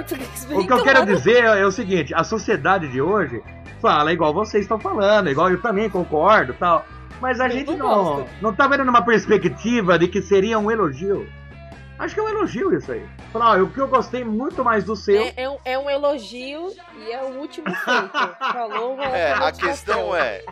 [0.58, 3.42] o que eu quero dizer é o seguinte, a sociedade de hoje
[3.80, 6.84] fala igual vocês estão falando, igual eu também concordo e tal.
[7.20, 8.28] Mas a Eu gente não não, gosto.
[8.42, 11.26] não tá vendo numa perspectiva de que seria um elogio.
[11.98, 13.06] Acho que é um elogio isso aí.
[13.32, 15.22] Falar, ó, o que eu gostei muito mais do seu.
[15.22, 18.52] É, é um, é um elogio e é o último feito.
[18.52, 20.42] Falou, É, a questão é,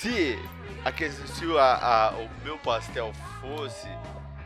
[0.00, 0.38] se,
[0.82, 0.90] a
[1.26, 3.86] se a- a- o meu pastel fosse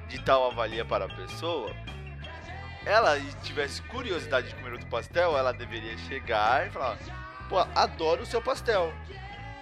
[0.08, 1.70] de tal avalia para a pessoa,
[2.84, 6.98] ela tivesse curiosidade de comer outro pastel, ela deveria chegar e falar,
[7.48, 8.92] pô, adoro o seu pastel,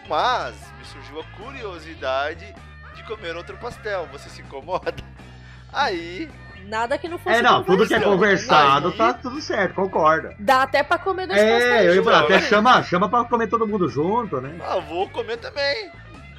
[0.08, 2.54] mas me surgiu a curiosidade
[2.94, 4.94] de comer outro pastel, você se incomoda?
[5.70, 6.30] Aí,
[6.66, 8.92] Nada que não fosse É, não, tudo que é conversado.
[8.92, 10.30] tá tudo certo, concordo.
[10.38, 13.66] Dá até pra comer dois É, eu ia falar, até chama, chama pra comer todo
[13.66, 14.56] mundo junto, né?
[14.62, 15.90] ah, vou comer também.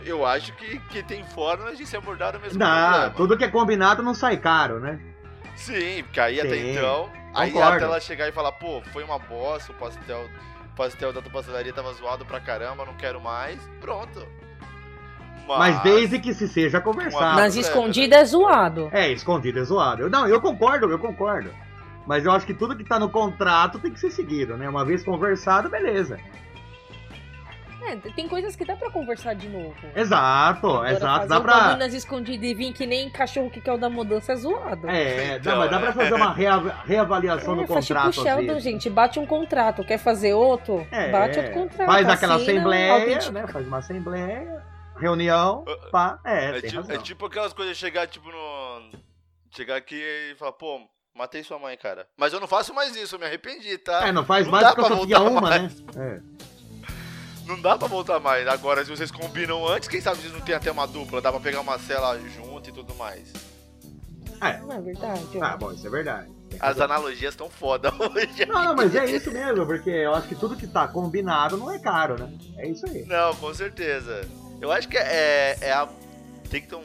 [0.06, 3.10] Eu acho que, que tem formas de se abordar o mesmo Não, problema.
[3.12, 5.00] tudo que é combinado não sai caro, né?
[5.56, 7.10] Sim, porque aí até Sim, então.
[7.34, 7.76] Aí concordo.
[7.78, 10.30] até ela chegar e falar, pô, foi uma bosta, o pastel,
[10.72, 13.60] o pastel da tua pastelaria tava zoado pra caramba, não quero mais.
[13.80, 14.28] Pronto.
[15.48, 17.36] Mas desde que se seja conversado.
[17.38, 18.90] Nas Ah, escondidas é zoado.
[18.92, 20.04] É, escondido é zoado.
[20.04, 21.50] Eu- Não, eu concordo, eu concordo.
[22.08, 24.68] Mas eu acho que tudo que tá no contrato tem que ser seguido, né?
[24.70, 26.18] Uma vez conversado, beleza.
[27.86, 29.76] É, tem coisas que dá pra conversar de novo.
[29.94, 31.16] Exato, Agora, exato.
[31.18, 31.54] fazer Dá um pra.
[31.54, 34.90] bagulho nas escondidas e vir que nem cachorro que quer o da mudança é zoado.
[34.90, 35.94] É, Então, dá, mas dá pra né?
[35.94, 38.20] fazer uma rea- reavaliação do É, faz tipo o contrato.
[38.22, 38.64] às Sheldon, vezes.
[38.64, 38.90] gente.
[38.90, 39.84] Bate um contrato.
[39.84, 40.88] Quer fazer outro?
[40.92, 41.86] É, bate outro contrato.
[41.86, 43.48] Faz aquela assina, assembleia, né?
[43.48, 44.64] Faz uma assembleia,
[45.04, 46.20] reunião, pá.
[46.26, 46.96] É, É, tem tipo, razão.
[46.96, 48.92] é tipo aquelas coisas chegar, tipo, no.
[49.52, 50.80] Chegar aqui e falar, pô,
[51.16, 52.08] matei sua mãe, cara.
[52.18, 54.08] Mas eu não faço mais isso, eu me arrependi, tá?
[54.08, 55.80] É, não faz não mais dá porque eu pra só tinha voltar uma, mais.
[55.82, 55.94] né?
[56.30, 56.44] É.
[57.46, 58.48] Não dá pra voltar mais.
[58.48, 61.42] Agora, se vocês combinam antes, quem sabe vocês não tem até uma dupla, dá pra
[61.42, 63.32] pegar uma cela junto e tudo mais.
[64.62, 65.22] Não é verdade.
[65.42, 66.32] Ah, bom, isso é verdade.
[66.60, 68.46] As analogias estão foda hoje.
[68.46, 71.70] Não, não, mas é isso mesmo, porque eu acho que tudo que tá combinado não
[71.72, 72.32] é caro, né?
[72.58, 73.06] É isso aí.
[73.06, 74.22] Não, com certeza.
[74.64, 75.88] Eu acho que é, é a.
[76.50, 76.80] Tem que ter um,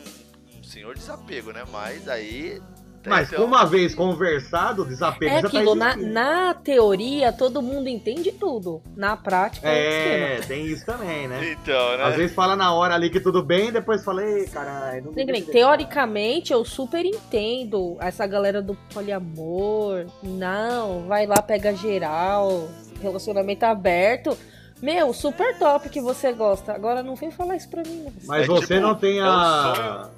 [0.59, 1.63] um senhor desapego, né?
[1.71, 2.61] Mas aí.
[3.07, 7.63] Mas um- uma vez conversado, o desapego É já aquilo, tá na, na teoria todo
[7.63, 8.83] mundo entende tudo.
[8.97, 11.53] Na prática é, É, tem isso também, né?
[11.53, 12.03] Então, né?
[12.05, 15.53] Às vezes fala na hora ali que tudo bem, depois fala, ei, caralho, não deixa."
[15.53, 20.05] Teoricamente, eu super entendo essa galera do poliamor.
[20.23, 22.69] Não, vai lá, pega geral.
[23.01, 24.37] Relacionamento aberto.
[24.81, 26.73] Meu, super top que você gosta.
[26.73, 28.13] Agora não vem falar isso pra mim, não.
[28.27, 30.09] Mas É você tipo, não tem é a,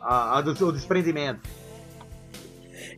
[0.00, 1.40] a, a do seu desprendimento.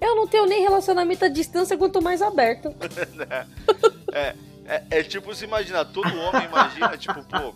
[0.00, 2.74] Eu não tenho nem relacionamento à distância, quanto mais aberto.
[4.70, 7.52] É, é tipo se imaginar, todo homem imagina, tipo, pô,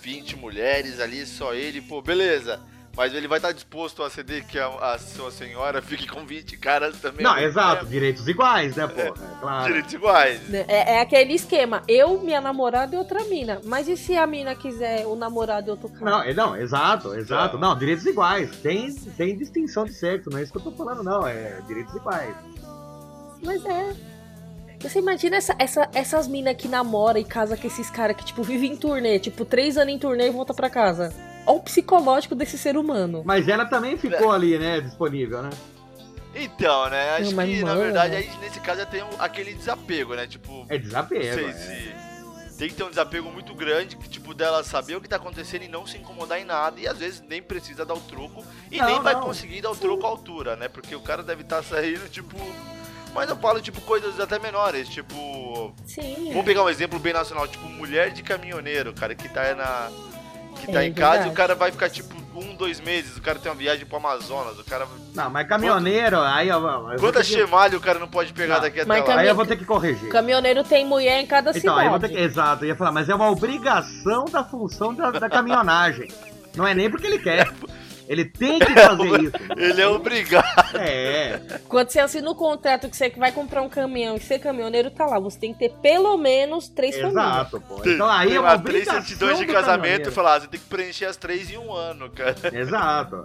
[0.00, 2.58] 20 mulheres ali, só ele, pô, beleza.
[2.96, 6.56] Mas ele vai estar disposto a ceder que a, a sua senhora fique com 20
[6.56, 7.22] caras também.
[7.22, 7.90] Não, exato, tempo?
[7.90, 9.08] direitos iguais, né, porra?
[9.08, 9.66] É claro.
[9.66, 10.54] Direitos iguais.
[10.54, 11.82] É, é aquele esquema.
[11.86, 13.60] Eu, minha namorada e outra mina.
[13.64, 16.04] Mas e se a mina quiser o namorado e outro cara?
[16.10, 17.58] Não, é- não, exato, exato.
[17.58, 17.68] Não.
[17.72, 18.48] Não, direitos iguais.
[18.62, 21.26] Tem, tem distinção de sexo, não é isso que eu tô falando, não.
[21.26, 22.34] É direitos iguais.
[23.44, 23.94] Mas é.
[24.80, 28.42] Você imagina essa, essa- essas minas que namoram e casa com esses caras que, tipo,
[28.42, 31.12] vivem em turnê, tipo, três anos em turnê e volta pra casa.
[31.46, 33.22] Olha o psicológico desse ser humano.
[33.24, 35.50] Mas ela também ficou ali, né, disponível, né?
[36.34, 38.16] Então, né, acho Não, mas que, na mano, verdade, né?
[38.18, 40.66] aí nesse caso já tem um- aquele desapego, né, tipo...
[40.68, 41.52] É desapego, Não sei é.
[42.50, 45.16] se tem que ter um desapego muito grande, que tipo, dela saber o que tá
[45.16, 48.44] acontecendo e não se incomodar em nada, e às vezes nem precisa dar o troco,
[48.70, 49.22] e Não, nem vai não.
[49.22, 50.68] conseguir dar o troco à altura, né?
[50.68, 52.36] Porque o cara deve estar saindo, tipo.
[53.14, 55.74] Mas eu falo, tipo, coisas até menores, tipo.
[55.86, 56.28] Sim.
[56.30, 59.90] Vamos pegar um exemplo bem nacional, tipo, mulher de caminhoneiro, cara, que tá na.
[60.60, 61.28] Que tá É em casa e verdade.
[61.28, 64.58] o cara vai ficar, tipo, um, dois meses, o cara tem uma viagem pro Amazonas,
[64.58, 64.86] o cara.
[65.14, 68.80] Não, mas caminhoneiro, aí vou Quanta que- chemalha o cara não pode pegar Não, daqui
[68.80, 69.16] até mas lá?
[69.20, 70.08] Aí eu vou ter que corrigir.
[70.10, 72.14] Caminhoneiro tem mulher em cada Então, aí eu vou cidade.
[72.14, 72.24] ter que.
[72.26, 76.08] Exato, eu ia falar, mas é uma obrigação da função da, da caminhonagem.
[76.54, 77.50] Não é nem porque ele quer.
[78.08, 79.32] Ele tem que fazer isso.
[79.56, 80.76] Ele é obrigado.
[80.76, 84.90] É, Quando você assina o contrato que você vai comprar um caminhão e ser caminhoneiro,
[84.90, 85.18] tá lá.
[85.18, 87.14] Você tem que ter pelo menos três famílias.
[87.14, 87.82] exato, pô.
[87.84, 90.60] Então aí tem é uma lá três certidões de casamento e falar, ah, você tem
[90.60, 92.36] que preencher as três em um ano, cara.
[92.52, 93.24] Exato.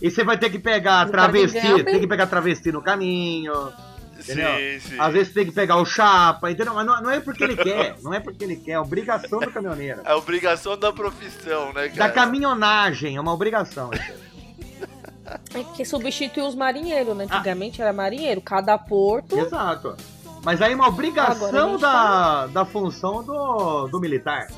[0.00, 1.84] E você vai ter que pegar travesti, bem.
[1.84, 3.52] tem que pegar travesti no caminho.
[4.22, 4.80] Entendeu?
[4.80, 5.00] Sim, sim.
[5.00, 6.74] Às vezes tem que pegar o chapa, entendeu?
[6.74, 9.50] Mas não, não é porque ele quer, não é porque ele quer, é obrigação do
[9.50, 10.00] caminhoneiro.
[10.04, 12.12] É obrigação da profissão, né, Da cara?
[12.12, 13.90] caminhonagem, é uma obrigação.
[15.54, 17.14] É que substitui os marinheiros, Ah.
[17.14, 17.24] né?
[17.24, 18.40] Antigamente era marinheiro.
[18.40, 19.38] Cada porto.
[19.38, 19.96] Exato.
[20.44, 24.48] Mas aí é uma obrigação da, da função do, do militar.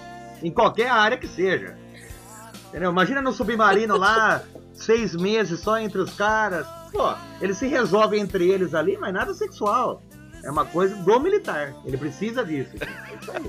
[0.42, 1.76] Em qualquer área que seja.
[2.68, 2.90] Entendeu?
[2.90, 6.66] Imagina no submarino lá, seis meses só entre os caras.
[6.94, 10.00] Pô, eles se resolvem entre eles ali, mas nada sexual.
[10.44, 11.72] É uma coisa do militar.
[11.86, 12.72] Ele precisa disso.
[12.80, 13.48] É isso aí.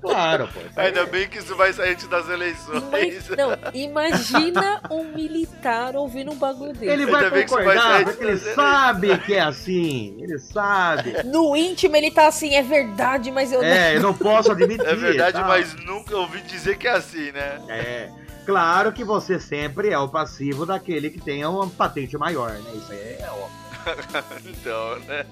[0.00, 0.60] claro, pô.
[0.60, 2.82] isso aí Ainda é- bem que isso vai sair antes das eleições.
[2.90, 6.86] Mas, não, imagina um militar ouvindo um bagulho desse.
[6.86, 10.16] Ele vai Ainda vai concordar, sair porque ele sabe que é assim.
[10.20, 11.24] Ele sabe.
[11.24, 14.86] No íntimo ele tá assim, é verdade, mas eu É, eu não posso admitir.
[14.86, 15.48] É verdade, tal.
[15.48, 17.60] mas nunca ouvi dizer que é assim, né?
[17.68, 18.21] É.
[18.44, 22.72] Claro que você sempre é o passivo daquele que tenha uma patente maior, né?
[22.74, 23.62] Isso aí é óbvio.
[24.50, 25.26] Então, né?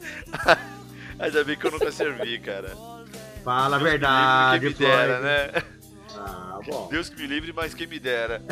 [1.18, 2.76] Ainda bem que eu nunca servi, cara.
[3.44, 5.62] Fala a verdade, Quem me dera, né?
[6.16, 6.88] Ah, bom.
[6.90, 8.42] Deus que me livre, mas quem me dera.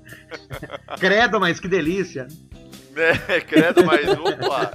[0.98, 2.26] Credo, mas que delícia.
[3.28, 4.72] É, credo, mas opa.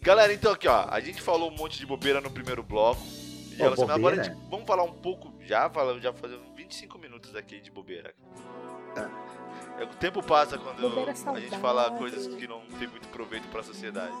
[0.00, 0.86] Galera, então aqui, ó.
[0.88, 3.02] A gente falou um monte de bobeira no primeiro bloco.
[3.50, 5.32] E Pô, ela- agora gente, vamos falar um pouco.
[5.44, 8.14] Já falamos, já fazendo 25 minutos aqui de bobeira.
[8.96, 10.86] É, O tempo passa quando
[11.36, 14.14] a gente fala coisas que não tem muito proveito pra sociedade.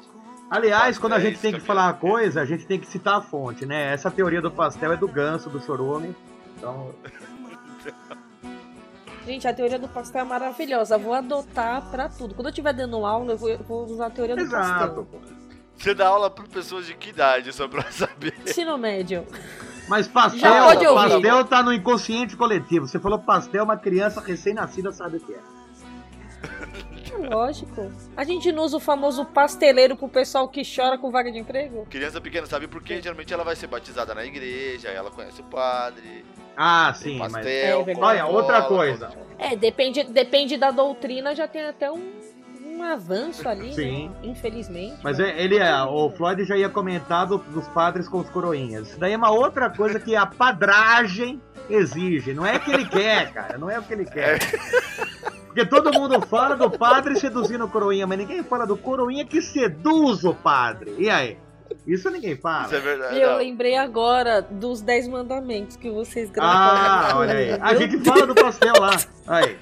[0.50, 1.66] Aliás, quando a gente tem que caminhão.
[1.66, 3.92] falar uma coisa, a gente tem que citar a fonte, né?
[3.92, 6.14] Essa teoria do pastel é do ganso, do chorume.
[6.58, 6.94] Então,
[9.24, 10.98] Gente, a teoria do pastel é maravilhosa.
[10.98, 12.34] Vou adotar pra tudo.
[12.34, 14.68] Quando eu estiver dando aula, eu vou, eu vou usar a teoria do exato.
[14.68, 15.04] pastel.
[15.06, 15.18] pô.
[15.78, 18.34] Você dá aula pra pessoas de que idade, só pra saber?
[18.46, 19.26] Ensino médio.
[19.88, 22.86] Mas pastel, pastel tá no inconsciente coletivo.
[22.88, 25.40] Você falou pastel, uma criança recém-nascida sabe o que é.
[27.12, 27.90] É lógico.
[28.16, 31.86] A gente não usa o famoso pasteleiro pro pessoal que chora com vaga de emprego?
[31.90, 33.00] Criança pequena sabe por quê?
[33.02, 36.24] Geralmente ela vai ser batizada na igreja, ela conhece o padre,
[36.56, 37.32] Ah, sim, mas.
[37.32, 38.06] pastel, É verdade.
[38.22, 39.10] Olha, outra coisa.
[39.38, 42.12] É, depende, depende da doutrina, já tem até um,
[42.74, 44.08] um avanço ali, Sim.
[44.08, 44.14] né?
[44.30, 44.96] Infelizmente.
[45.02, 45.30] Mas né?
[45.30, 48.88] é- ele é, o Floyd já ia comentar do- dos padres com os coroinhas.
[48.90, 52.32] Isso daí é uma outra coisa que a padragem exige.
[52.34, 53.56] Não é que ele quer, cara.
[53.58, 54.38] Não é o que ele quer.
[55.46, 59.40] Porque todo mundo fala do padre seduzindo o coroinha, mas ninguém fala do coroinha que
[59.40, 60.94] seduz o padre.
[60.98, 61.38] E aí?
[61.86, 62.66] Isso ninguém fala.
[62.66, 63.16] Isso é verdade.
[63.16, 63.38] E eu não.
[63.38, 67.10] lembrei agora dos 10 mandamentos que vocês gravaram.
[67.10, 67.52] Ah, olha aí.
[67.52, 68.96] A gente fala do pastel lá.
[69.26, 69.56] Aí.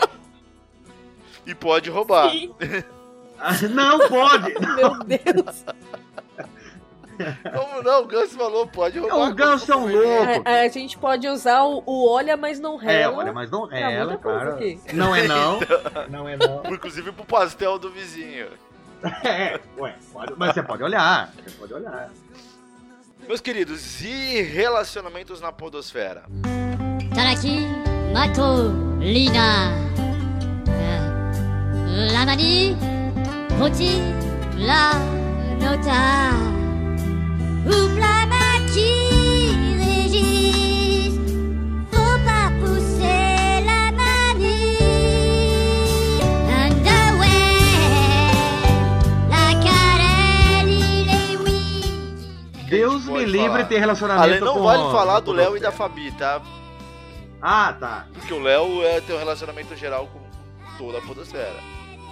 [1.46, 2.30] E pode roubar.
[2.30, 2.54] Sim,
[3.70, 4.54] Não pode!
[4.76, 5.64] Meu Deus!
[7.54, 8.02] Como não?
[8.02, 9.28] O Gans falou, pode roubar.
[9.28, 9.98] Os Gans são é né?
[9.98, 10.42] loucos.
[10.46, 13.14] A, é, a, gente pode usar o, o, olha, mas não é, rela.
[13.14, 14.56] É, olha, mas não tá rela, claro.
[14.92, 15.60] Não é não.
[15.62, 16.62] Então, não é não.
[16.72, 18.48] Inclusive pro pastel do vizinho.
[19.24, 21.32] É, ué, pode, mas você pode olhar.
[21.44, 22.10] Você pode olhar.
[23.26, 26.24] Meus queridos, e relacionamentos na podosfera?
[27.14, 27.66] Taraki,
[28.12, 29.70] Mato, Lina,
[32.12, 32.91] Lamani
[33.62, 33.94] rôti,
[34.58, 34.98] la
[35.60, 36.34] nota,
[37.64, 38.90] ou la qui
[39.78, 41.20] régisse.
[41.92, 44.78] Faut pas pousser la manie.
[46.62, 47.54] Underwear,
[49.30, 52.66] la Carelli, les oui.
[52.68, 54.62] Deus me livre de ter relacionamento Ale, não com...
[54.64, 56.42] vale falar do Léo e da Fabi, tá?
[57.40, 58.06] Ah, tá.
[58.12, 60.20] Porque o Léo é, tem um relacionamento geral com
[60.78, 61.60] toda a podosfera.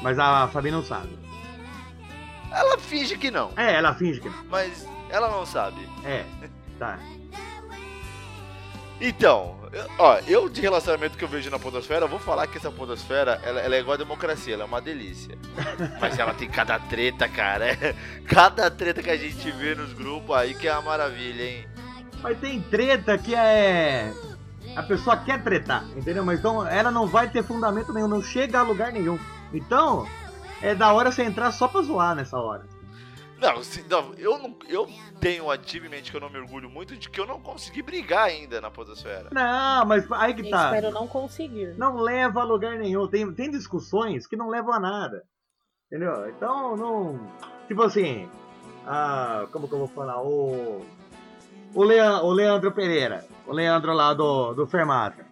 [0.00, 1.29] Mas a Fabi não sabe.
[2.50, 4.44] Ela finge que não, É, ela finge que não.
[4.48, 5.88] mas ela não sabe.
[6.04, 6.24] É,
[6.78, 6.98] tá.
[9.00, 9.56] Então,
[9.98, 13.40] ó, eu de relacionamento que eu vejo na podosfera, eu vou falar que essa podosfera,
[13.42, 15.38] ela, ela é igual a democracia, ela é uma delícia.
[15.98, 17.66] Mas ela tem cada treta, cara.
[18.26, 21.68] Cada treta que a gente vê nos grupos aí que é uma maravilha, hein?
[22.22, 24.12] Mas tem treta que é...
[24.76, 26.24] A pessoa quer tretar, entendeu?
[26.24, 29.18] Mas então ela não vai ter fundamento nenhum, não chega a lugar nenhum.
[29.52, 30.06] Então,
[30.62, 32.66] é da hora você entrar só pra zoar nessa hora.
[33.38, 34.86] Não, se- não, eu não, eu
[35.18, 38.60] tenho ativamente que eu não me orgulho muito de que eu não consegui brigar ainda
[38.60, 39.28] na podosfera.
[39.32, 40.66] Não, mas aí que Eu tá.
[40.66, 41.74] espero não conseguir.
[41.78, 43.06] Não leva a lugar nenhum.
[43.08, 45.22] Tem, tem discussões que não levam a nada.
[45.86, 46.28] Entendeu?
[46.28, 47.18] Então, não.
[47.66, 48.28] Tipo assim.
[48.86, 50.20] Ah, como que eu vou falar?
[50.22, 50.84] O.
[51.74, 53.24] O, Leandro, o Leandro Pereira.
[53.46, 55.24] O Leandro lá do, do Fermata.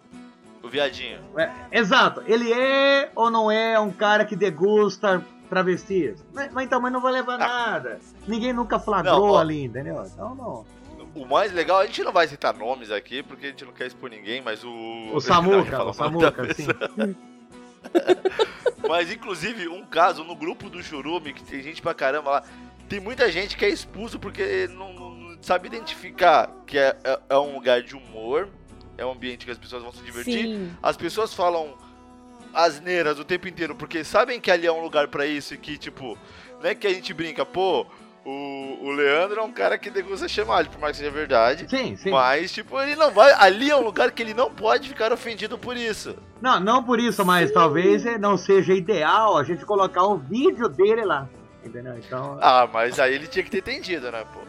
[0.61, 1.19] O viadinho.
[1.37, 2.21] É, exato.
[2.25, 6.23] Ele é ou não é um cara que degusta travestis?
[6.33, 7.99] Mas, mas então, mas não vai levar nada.
[8.27, 9.37] Ninguém nunca flagrou Não, ó.
[9.39, 10.03] ali, entendeu?
[10.05, 10.65] Então não.
[11.15, 13.87] O mais legal, a gente não vai citar nomes aqui, porque a gente não quer
[13.87, 14.69] expor ninguém, mas o.
[15.13, 16.67] O Samuca, o Samuca, sim.
[18.87, 22.43] Mas inclusive, um caso no grupo do Churume, que tem gente pra caramba lá,
[22.87, 27.19] tem muita gente que é expulso porque não, não- não sabe identificar que é, é-
[27.29, 28.49] é um lugar de humor,
[28.99, 30.45] é um ambiente que as pessoas vão se divertir.
[30.45, 30.71] Sim.
[30.83, 31.73] As pessoas falam
[32.53, 35.77] asneiras o tempo inteiro, porque sabem que ali é um lugar pra isso e que,
[35.77, 36.17] tipo,
[36.61, 37.85] não é que a gente brinca, pô,
[38.25, 41.65] o, o Leandro é um cara que degusta chamar, por mais que seja verdade.
[41.69, 42.11] Sim, sim.
[42.11, 43.31] Mas, tipo, ele não vai.
[43.33, 46.15] Ali é um lugar que ele não pode ficar ofendido por isso.
[46.41, 50.67] Não, não por isso, mas talvez eh, não seja ideal a gente colocar um vídeo
[50.67, 51.27] dele lá.
[51.63, 51.97] Entendeu?
[51.97, 52.37] Então.
[52.41, 54.39] Ah, mas aí ele tinha que ter entendido, né, pô?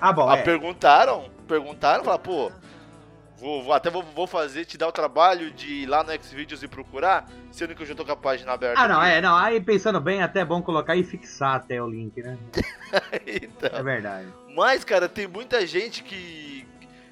[0.00, 0.28] Ah, bom.
[0.28, 0.42] Ah, é.
[0.42, 2.52] perguntaram, perguntaram, falaram, pô,
[3.38, 6.62] vou, vou- até vou, vou fazer, te dar o trabalho de ir lá no Xvideos
[6.62, 8.80] e procurar, sendo que eu já tô com a página aberta.
[8.80, 9.10] Ah, não, aqui.
[9.10, 9.34] é, não.
[9.36, 12.36] Aí pensando bem, até é bom colocar e fixar até o link, né?
[13.26, 13.70] então.
[13.78, 14.28] É verdade.
[14.54, 16.66] Mas, cara, tem muita gente que.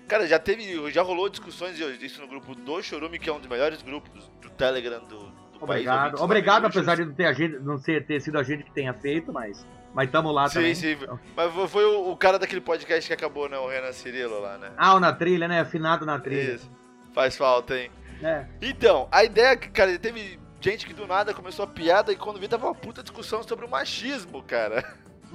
[0.08, 0.90] Cara, já teve.
[0.90, 4.50] Já rolou discussões isso no grupo do Chorume, que é um dos melhores grupos do
[4.50, 5.62] Telegram do, do país.
[5.62, 6.02] Obrigado.
[6.04, 8.70] ouvintes Obrigado, apesar de não ter, a gente, não ser, ter sido a gente que
[8.70, 9.66] tenha feito, mas.
[9.96, 10.74] Mas tamo lá Sim, também.
[10.74, 10.92] sim.
[10.92, 11.18] Então.
[11.34, 13.56] Mas foi- o, o cara daquele podcast que acabou, né?
[13.58, 14.70] O Renan Cirilo lá, né?
[14.76, 15.60] Ah, o na trilha, né?
[15.60, 16.52] Afinado na trilha.
[16.56, 16.70] Isso.
[17.14, 17.90] Faz falta, hein?
[18.22, 18.44] É.
[18.60, 22.16] Então, a ideia é que, cara, teve gente que do nada começou a piada e
[22.16, 24.84] quando vi tava uma puta discussão sobre o machismo, cara.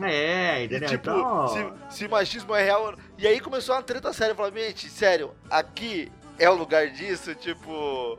[0.01, 0.89] É, E entendeu?
[0.89, 1.47] tipo, então,
[1.89, 2.93] se, se machismo é real.
[3.17, 4.33] E aí começou uma treta séria.
[4.33, 7.33] Eu falei, gente, sério, aqui é o lugar disso?
[7.35, 8.17] Tipo.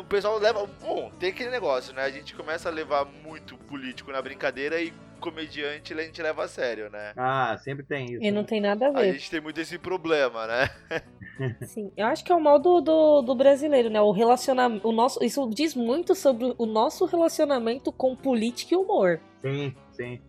[0.00, 0.66] O pessoal leva.
[0.80, 2.02] Bom, tem aquele negócio, né?
[2.02, 6.48] A gente começa a levar muito político na brincadeira e comediante a gente leva a
[6.48, 7.12] sério, né?
[7.14, 8.22] Ah, sempre tem isso.
[8.24, 9.12] E não tem nada a A ver.
[9.12, 10.70] gente tem muito esse problema, né?
[11.66, 14.00] Sim, eu acho que é o mal do, do, do brasileiro, né?
[14.00, 14.86] O relacionamento.
[14.88, 19.20] O nosso, isso diz muito sobre o nosso relacionamento com política e humor.
[19.40, 20.20] Sim, sim.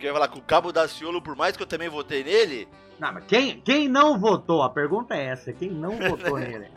[0.00, 3.24] Ia falar que o Cabo Daciolo, por mais que eu também votei nele, Não, mas
[3.24, 4.62] quem, quem não votou?
[4.62, 5.52] A pergunta é essa.
[5.52, 6.68] Quem não votou nele?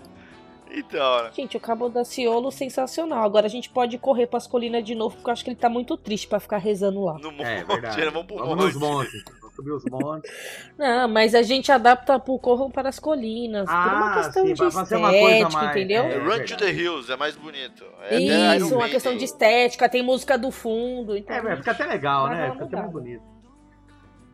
[0.71, 1.31] Então, né?
[1.33, 3.23] Gente, o Cabo da Ciolo, sensacional.
[3.23, 5.69] Agora a gente pode correr pras colinas de novo, porque eu acho que ele tá
[5.69, 7.13] muito triste pra ficar rezando lá.
[7.19, 8.05] No monte, É, verdade.
[8.11, 8.73] vamos pro Vamos monte.
[8.73, 9.23] nos montes.
[9.41, 10.31] Vamos subir os montes.
[10.77, 13.65] Não, mas a gente adapta pro corram para as colinas.
[13.65, 16.03] por uma Ah, questão sim, de pra fazer uma coisa estética, mais- entendeu?
[16.03, 16.17] é.
[16.17, 17.83] Run to the Hills, é mais bonito.
[18.09, 21.17] É Isso, uma questão de estética, tem música do fundo.
[21.17, 22.51] Então É, velho, fica até legal, Vai né?
[22.51, 23.23] Fica até mais bonito.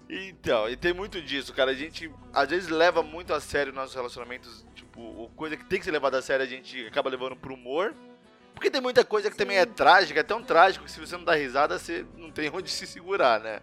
[0.08, 1.72] Então, e tem muito disso, cara.
[1.72, 4.64] A gente às vezes leva muito a sério nossos relacionamentos.
[4.96, 7.54] Tipo, o- coisa que tem que ser levada a sério, a gente acaba levando pro
[7.54, 7.93] humor.
[8.54, 11.26] Porque tem muita coisa que também é trágica, é tão trágico que se você não
[11.26, 13.60] dá risada, você não tem onde se segurar, né?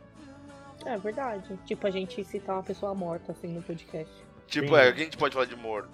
[0.84, 1.58] É verdade.
[1.64, 4.12] Tipo, a gente citar uma pessoa morta assim no podcast.
[4.46, 4.74] Tipo, Sim.
[4.76, 5.88] é, o que a gente pode falar de morto?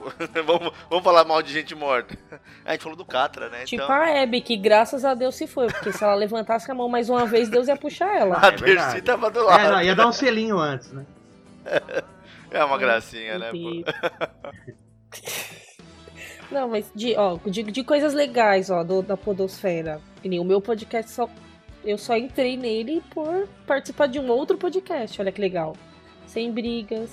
[0.46, 2.16] vamos, vamos falar mal de gente morta.
[2.64, 3.64] A gente falou do Catra, né?
[3.64, 6.74] Tipo então, a Abby, que graças a Deus se foi, porque se ela levantasse a
[6.74, 8.38] mão mais uma vez, Deus ia puxar ela.
[8.40, 8.50] a é.
[8.52, 9.72] Dercy tava do É, lado.
[9.72, 11.04] não, ia dar um selinho antes, né?
[12.50, 13.50] É uma gracinha, né?
[13.50, 13.84] pô?
[16.50, 20.00] Não, mas de, ó, de, de coisas legais, ó, do- da Podosfera.
[20.20, 21.28] Que nem O meu podcast só.
[21.84, 25.20] Eu só entrei nele por participar de um outro podcast.
[25.20, 25.74] Olha que legal.
[26.26, 27.10] Sem brigas.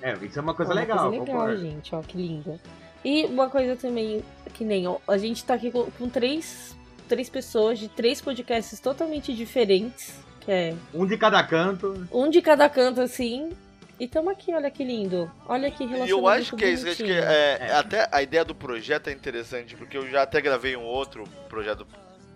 [0.00, 1.56] É, isso é uma coisa Uma legal, coisa legal, concordo.
[1.60, 2.58] gente, ó, que linda.
[3.04, 4.24] E uma coisa também,
[4.54, 6.76] que nem, ó, a gente tá aqui com, com três,
[7.08, 12.06] três pessoas de três podcasts totalmente diferentes, que é Um de cada canto.
[12.12, 13.50] um de cada canto, assim,
[13.98, 15.30] e tamo aqui, olha que lindo.
[15.46, 17.72] Olha que E relacionamento eu acho que é isso, acho que é, É.
[17.72, 21.86] até a ideia do projeto é interessante, porque eu já até gravei um outro projeto,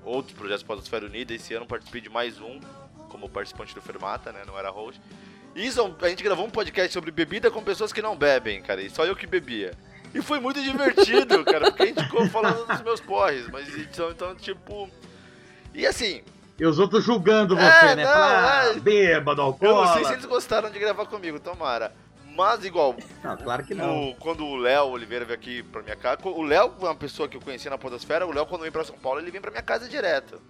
[0.05, 2.59] outros projetos Podosfera Unida, esse ano participei de mais um,
[3.09, 5.01] como participante do Fermata, né, não era host.
[5.55, 8.81] E isso, a gente gravou um podcast sobre bebida com pessoas que não bebem, cara,
[8.81, 9.73] e só eu que bebia.
[10.15, 14.11] E foi muito divertido, cara, porque a gente ficou falando dos meus porres, mas então,
[14.11, 14.89] então tipo...
[15.75, 16.23] E assim,
[16.61, 18.05] E os outros julgando você, É, né?
[18.05, 18.71] não, Fala, é.
[18.71, 19.87] ah, bêbado, eu alcoólatra.
[19.87, 21.93] não sei se eles gostaram de gravar comigo, tomara.
[22.37, 22.95] Mas igual,
[23.25, 24.11] Não, claro que não.
[24.11, 27.29] O- quando o Léo Oliveira veio aqui pra minha casa, o Léo é uma pessoa
[27.29, 29.51] que eu conheci na Podosfera, o Léo quando vem pra São Paulo, ele vem pra
[29.51, 30.41] minha casa direto.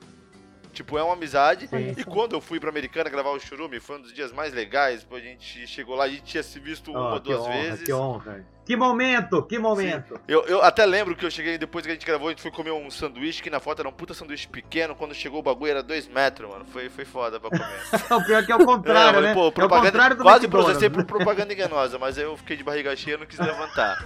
[0.73, 1.67] Tipo, é uma amizade.
[1.69, 1.95] Sim.
[1.97, 5.03] E quando eu fui pra Americana gravar o Churume, foi um dos dias mais legais,
[5.03, 7.53] pô, a gente chegou lá, a gente tinha se visto uma ou que duas honra,
[7.53, 7.83] vezes.
[7.85, 8.47] Que honra.
[8.71, 10.21] Que momento, que momento.
[10.29, 12.53] Eu, eu até lembro que eu cheguei depois que a gente gravou, a gente foi
[12.53, 15.73] comer um sanduíche, que na foto era um puta sanduíche pequeno, quando chegou o bagulho
[15.73, 16.65] era dois metros, mano.
[16.67, 17.81] Foi, foi foda pra comer.
[18.15, 19.35] o pior é que é o contrário, É, né?
[19.35, 22.37] pô, é o propaganda, contrário do quase McDonald's, processei por propaganda enganosa, mas aí eu
[22.37, 24.05] fiquei de barriga cheia e não quis levantar.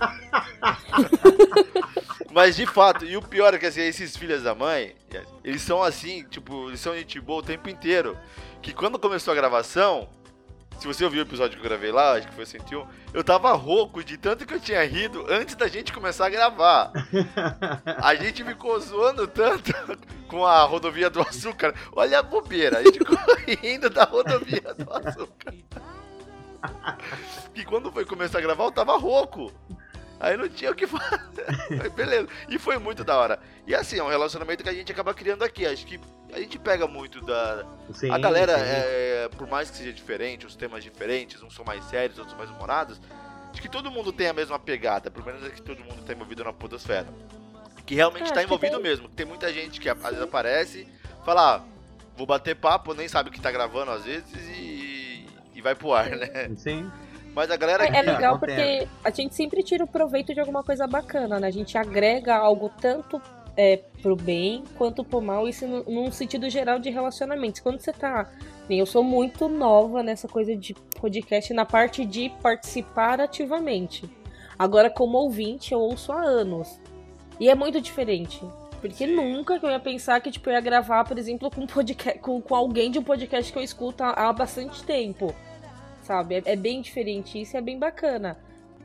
[2.33, 4.95] mas de fato, e o pior é que assim, esses filhos da mãe,
[5.45, 8.17] eles são assim, tipo, eles são gente boa o tempo inteiro.
[8.63, 10.09] Que quando começou a gravação,
[10.79, 13.25] se você ouviu o episódio que eu gravei lá, acho que foi o 101, eu
[13.25, 16.93] tava rouco de tanto que eu tinha rido antes da gente começar a gravar.
[18.03, 19.73] A gente ficou zoando tanto
[20.29, 21.75] com a rodovia do açúcar.
[21.93, 23.17] Olha a bobeira, a gente ficou
[23.63, 25.55] rindo da rodovia do açúcar.
[27.55, 29.53] Que quando foi começar a gravar, eu tava rouco.
[30.25, 31.91] Aí não tinha o que fazer.
[31.95, 32.29] Beleza.
[32.49, 33.39] E foi muito da hora.
[33.67, 35.67] E assim, é um relacionamento que a gente acaba criando aqui.
[35.67, 36.01] Acho que
[36.33, 40.57] a gente pega muito da, Sim, a galera, é, por mais que seja diferente, os
[40.57, 43.01] temas diferentes, uns são mais sérios, outros mais humorados,
[43.53, 46.13] acho que todo mundo tem a mesma pegada, pelo menos é que todo mundo tá
[46.13, 47.07] envolvido na podosfera.
[47.87, 49.09] Que realmente É, tá acho que envolvido tem- mesmo.
[49.09, 50.89] Tem muita gente que às vezes aparece,
[51.25, 51.63] fala, ah,
[52.17, 54.27] vou bater papo, nem sabe o que tá gravando às vezes
[54.59, 56.51] e, e vai pro ar, né?
[56.57, 56.91] Sim.
[57.35, 60.41] Mas a galera É, é que- legal porque a gente sempre tira o proveito de
[60.41, 61.49] alguma coisa bacana, né?
[61.49, 63.21] A gente agrega algo tanto
[63.57, 67.61] é, pro bem quanto pro mal, isso num sentido geral de relacionamentos.
[67.61, 68.31] Quando você tá.
[68.71, 74.09] Eu sou muito nova nessa coisa de podcast na parte de participar ativamente.
[74.59, 76.81] Agora, como ouvinte, eu ouço há anos.
[77.39, 78.41] E é muito diferente.
[78.81, 81.67] Porque nunca que eu ia pensar que tipo, eu ia gravar, por exemplo, com, um
[81.67, 85.35] podcast, com, com alguém de um podcast que eu escuto há, há bastante tempo
[86.05, 86.37] sabe?
[86.37, 88.37] É, é bem diferente isso e é bem bacana.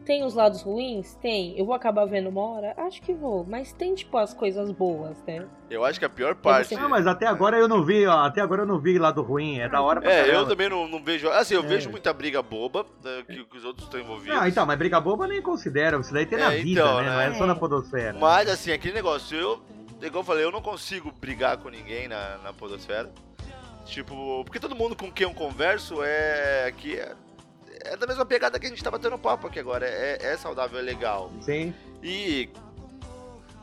[0.06, 1.14] Tem os lados ruins?
[1.22, 1.56] Tem.
[1.60, 2.74] Eu vou acabar vendo uma hora?
[2.78, 3.46] Acho que vou.
[3.48, 5.46] Mas tem, tipo, as coisas boas, né?
[5.70, 6.74] eu acho que a pior parte.
[6.74, 8.22] Não, mas até agora eu não vi, ó.
[8.26, 9.60] Até agora eu não vi lado ruim.
[9.60, 10.50] É da hora pra É, eu caramba.
[10.50, 11.30] também não, não vejo.
[11.30, 11.68] Assim, eu É.
[11.68, 14.36] vejo muita briga boba né, que, que os outros estão envolvidos.
[14.36, 16.00] Não, então, mas briga boba eu nem considero.
[16.00, 17.04] Isso daí tem na É, vida, então, né?
[17.04, 17.12] né?
[17.12, 18.18] Não é só na podosfera.
[18.18, 19.62] Mas assim, aquele negócio, eu,
[20.02, 23.12] igual eu falei, eu não consigo brigar com ninguém na, na podosfera.
[23.90, 27.16] Tipo, porque todo mundo com quem eu converso é aqui é,
[27.86, 29.86] é da mesma pegada que a gente tá batendo papo aqui agora.
[29.86, 31.32] É, é saudável, é legal.
[31.42, 31.74] Sim.
[32.04, 32.50] E.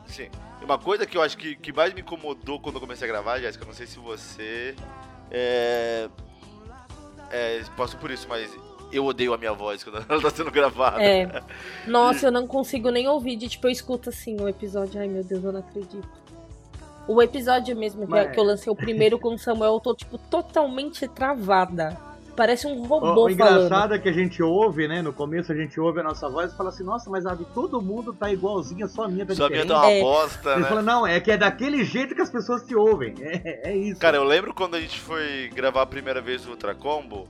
[0.05, 0.29] Sim.
[0.61, 3.39] Uma coisa que eu acho que, que mais me incomodou quando eu comecei a gravar,
[3.39, 4.75] Jéssica, eu não sei se você.
[5.31, 6.09] É.
[7.31, 7.61] É.
[7.99, 8.51] Por isso, mas
[8.91, 11.01] eu odeio a minha voz quando ela tá sendo gravada.
[11.01, 11.41] É.
[11.87, 13.37] Nossa, eu não consigo nem ouvir.
[13.37, 14.99] De, tipo, eu escuto assim o episódio.
[14.99, 16.26] Ai, meu Deus, eu não acredito.
[17.07, 19.95] O episódio mesmo que, Mas- que eu lancei o primeiro com o Samuel, eu tô,
[19.95, 21.97] tipo, totalmente travada.
[22.35, 23.31] Parece um robô o falando.
[23.31, 25.01] engraçado é que a gente ouve, né?
[25.01, 27.81] No começo a gente ouve a nossa voz e fala assim, nossa, mas Ave, todo
[27.81, 29.67] mundo tá igualzinho, só a minha tá minha diferente.
[29.69, 30.01] tá uma É.
[30.01, 30.67] bosta, Ele né?
[30.67, 33.15] fala, não, é que é daquele jeito que as pessoas te ouvem.
[33.21, 33.99] É, é isso.
[33.99, 37.27] Cara, eu lembro quando a gente foi gravar a primeira vez o Ultra Combo,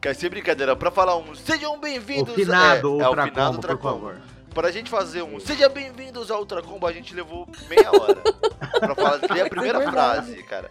[0.00, 3.28] que é sem brincadeira, pra falar um sejam o bem-vindos finado é, Ultra é, o
[3.28, 4.06] finado Combo, Ultra por Combo.
[4.06, 4.16] favor.
[4.54, 8.16] Pra gente fazer um sejam bem-vindos ao Ultra Combo, a gente levou meia hora
[8.80, 10.70] pra falar, ler a primeira frase, cara.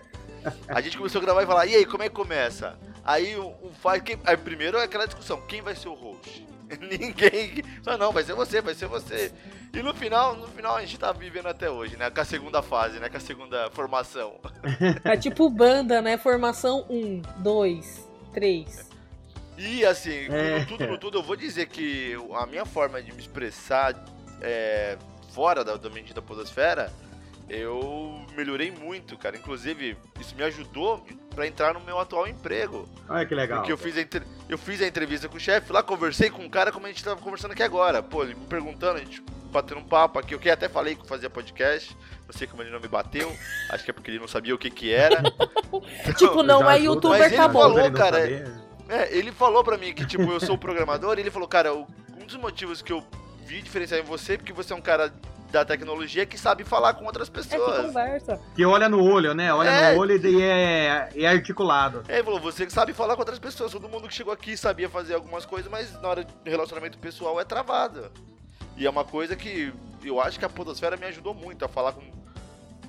[0.67, 2.77] A gente começou a gravar e falar, e aí, como é que começa?
[3.03, 4.01] Aí o, o faz.
[4.01, 6.45] Quem, aí primeiro é aquela discussão, quem vai ser o host?
[6.81, 7.63] Ninguém.
[7.81, 9.31] Só não, vai ser você, vai ser você.
[9.73, 12.09] E no final, no final a gente tá vivendo até hoje, né?
[12.09, 13.09] Com a segunda fase, né?
[13.09, 14.35] Com a segunda formação.
[15.03, 16.17] É tipo banda, né?
[16.17, 18.86] Formação 1, 2, 3.
[19.57, 20.59] E assim, É.
[20.59, 23.93] no tudo no tudo, eu vou dizer que a minha forma de me expressar
[24.41, 24.97] é,
[25.33, 26.91] fora da, da medida podosfera,
[27.49, 29.35] eu melhorei muito, cara.
[29.37, 31.03] Inclusive, isso me ajudou
[31.33, 32.87] pra entrar no meu atual emprego.
[33.09, 33.59] Olha que legal.
[33.59, 36.43] Porque eu fiz, a entre- eu fiz a entrevista com o chefe, lá conversei com
[36.43, 38.03] um cara como a gente tava conversando aqui agora.
[38.03, 40.33] Pô, ele me perguntando, a gente batendo um papo aqui.
[40.35, 41.95] Eu que até falei que fazia podcast.
[42.27, 43.33] Não sei como ele não me bateu.
[43.69, 45.23] Acho que é porque ele não sabia o que que era.
[46.17, 47.61] Tipo, não é youtuber, mas ele acabou.
[47.73, 48.66] falou, cara.
[48.89, 51.85] É, ele falou pra mim que, tipo, eu sou programador, e ele falou, cara, um
[52.25, 53.03] dos motivos que eu
[53.45, 55.13] vi diferenciar em você é porque você é um cara
[55.51, 57.85] da tecnologia que sabe falar com outras É que pessoas.
[57.85, 58.39] conversa.
[58.53, 59.53] Que olha no olho, né?
[59.53, 59.93] Olha É.
[59.93, 62.03] no olho e é, e é articulado.
[62.09, 63.71] É, ele falou, você que sabe falar com outras pessoas.
[63.71, 67.39] Todo mundo que chegou aqui sabia fazer algumas coisas, mas na hora de relacionamento pessoal
[67.39, 68.11] é travado.
[68.75, 69.71] E é uma coisa que
[70.03, 72.01] eu acho que a Podosfera me ajudou muito a falar com.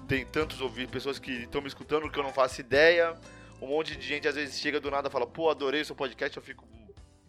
[0.09, 3.15] Tem tantos ouvidos, pessoas que estão me escutando que eu não faço ideia.
[3.61, 5.97] Um monte de gente às vezes chega do nada e fala, pô, adorei o seu
[5.97, 6.67] podcast, eu fico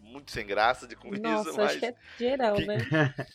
[0.00, 1.70] muito sem graça de com Nossa, isso, mas.
[1.70, 2.78] acho que é geral, que- né?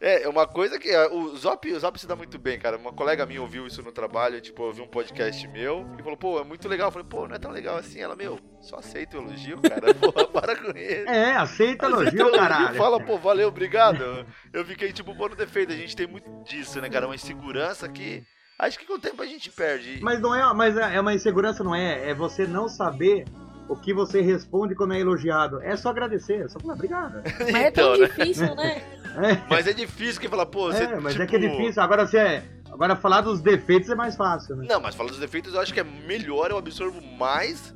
[0.00, 2.76] É, é uma coisa que é, o Zop, o Zop se dá muito bem, cara.
[2.76, 6.38] Uma colega minha ouviu isso no trabalho, tipo, ouviu um podcast meu e falou, pô,
[6.38, 6.86] é muito legal.
[6.86, 8.00] Eu falei, pô, não é tão legal assim.
[8.00, 9.92] Ela, meu, só aceita o elogio, cara.
[9.98, 11.08] Porra, para com isso.
[11.08, 12.76] É, aceita Aceita elogio, caralho.
[12.76, 14.24] Fala, pô, valeu, obrigado.
[14.52, 15.72] Eu fiquei, tipo, pô, no defeito.
[15.72, 17.06] A gente tem muito disso, né, cara?
[17.06, 18.22] Uma insegurança que
[18.58, 19.98] acho que com o tempo a gente perde.
[20.02, 22.10] Mas não é, mas é é uma insegurança, não é?
[22.10, 23.24] É você não saber
[23.68, 25.60] o que você responde quando é elogiado.
[25.62, 27.22] É só agradecer, é só falar obrigado.
[27.40, 28.06] Mas é tão Então, né?
[28.06, 28.82] difícil, né?
[29.18, 30.84] É, Mas é difícil que falar, pô, você.
[30.84, 31.24] é, mas tipo...
[31.24, 31.82] é que é difícil.
[31.82, 34.66] Agora você é, agora falar dos defeitos é mais fácil, né?
[34.68, 37.74] Não, mas falar dos defeitos eu acho que é melhor, eu absorvo mais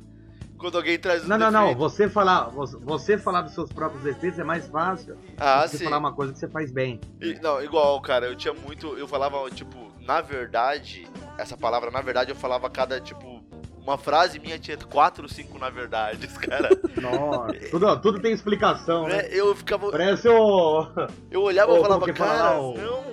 [0.57, 1.61] quando alguém traz os Não, não, não.
[1.73, 1.81] defeitos.
[1.93, 5.77] Você falar, você, falar dos seus próprios defeitos é mais fácil Ah, do que você
[5.79, 5.83] sim.
[5.83, 7.01] falar uma coisa que você faz bem.
[7.19, 8.97] E- não, igual, cara, eu tinha muito.
[8.97, 13.41] Eu falava, tipo, na verdade, essa palavra, na verdade, eu falava cada, tipo,
[13.77, 16.69] uma frase minha tinha quatro ou cinco na verdade, cara.
[17.01, 19.17] Nossa, tudo, tudo tem explicação, né?
[19.23, 19.27] né?
[19.31, 19.91] Eu ficava.
[19.91, 20.87] Parece o,
[21.29, 23.03] Eu olhava e falava, fala cara, lá, o- não.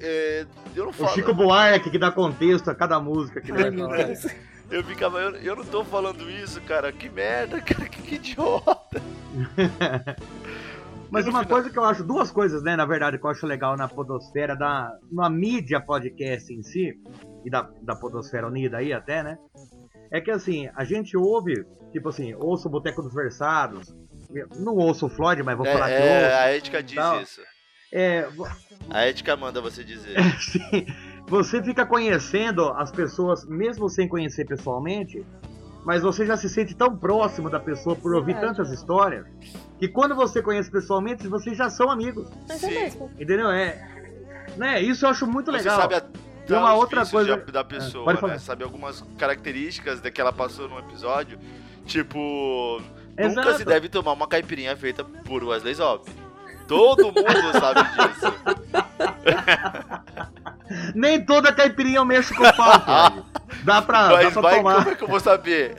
[0.00, 1.10] é, eu não o falo.
[1.10, 3.70] Chico Buarque que dá contexto a cada música que vai.
[4.70, 6.92] Eu ficava, eu, eu não tô falando isso, cara.
[6.92, 9.02] Que merda, cara, que, que idiota.
[11.10, 13.76] Mas uma coisa que eu acho, duas coisas, né, na verdade, que eu acho legal
[13.76, 16.94] na podosfera, da, na mídia podcast em si,
[17.44, 19.36] e da, da podosfera unida aí até, né,
[20.12, 23.94] é que assim, a gente ouve, tipo assim, ouço o Boteco dos Versados,
[24.58, 26.36] não ouço o Floyd, mas vou É, falar que é, ouço.
[26.36, 27.20] a ética diz Tal.
[27.22, 27.40] isso.
[27.92, 28.28] É,
[28.88, 30.14] A ética manda você dizer.
[30.40, 30.86] Sim,
[31.26, 35.26] você fica conhecendo as pessoas, mesmo sem conhecer pessoalmente,
[35.84, 39.26] mas você já se sente tão próximo da pessoa por ouvir tantas histórias,
[39.80, 42.28] que quando você conhece pessoalmente, vocês já são amigos.
[42.48, 43.10] Mas é mesmo.
[43.18, 43.50] Entendeu?
[43.50, 43.84] É.
[44.56, 44.80] Né?
[44.80, 45.80] Isso eu acho muito Você legal.
[45.80, 46.08] sabe até
[46.48, 48.38] E uma os outra coisa- de- da pessoa, pode né?
[48.38, 51.38] Sabe algumas características da que ela passou num episódio.
[51.86, 52.80] Tipo,
[53.18, 53.58] nunca Exato.
[53.58, 56.08] se deve tomar uma caipirinha feita por Wesley Zop.
[56.68, 57.14] Todo mundo
[57.58, 58.34] sabe disso.
[60.94, 63.26] Nem toda caipirinha eu mexo com o pau.
[63.64, 64.76] Dá pra, dá Mas pra vai, tomar.
[64.76, 65.74] como é que eu vou saber?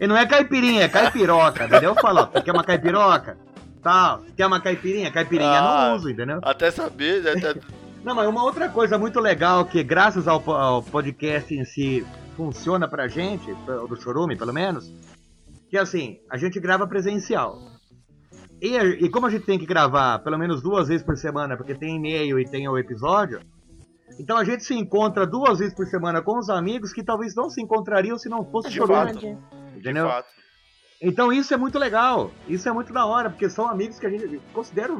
[0.00, 1.90] E não é caipirinha, é caipiroca, entendeu?
[1.90, 3.36] Eu falo, ó, você quer uma caipiroca?
[3.82, 4.22] Tal.
[4.36, 5.10] Quer uma caipirinha?
[5.10, 5.88] Caipirinha Ah.
[5.88, 6.38] não uso, entendeu?
[6.42, 7.32] Até saber, né?
[7.32, 7.60] até...
[8.04, 12.86] Não, mas uma outra coisa muito legal que, graças ao, ao podcast em si, funciona
[12.86, 14.90] pra gente, do Chorume pelo menos,
[15.68, 17.58] que assim, a gente grava presencial.
[18.62, 21.74] E, e como a gente tem que gravar pelo menos duas vezes por semana, porque
[21.74, 23.40] tem e-mail e tem o episódio,
[24.18, 27.50] então a gente se encontra duas vezes por semana com os amigos que talvez não
[27.50, 29.36] se encontrariam se não fosse Chorume,
[29.78, 29.82] Verdade.
[29.82, 30.08] De entendeu?
[30.08, 30.28] fato.
[31.00, 34.10] Então isso é muito legal, isso é muito da hora, porque são amigos que a
[34.10, 34.96] gente considera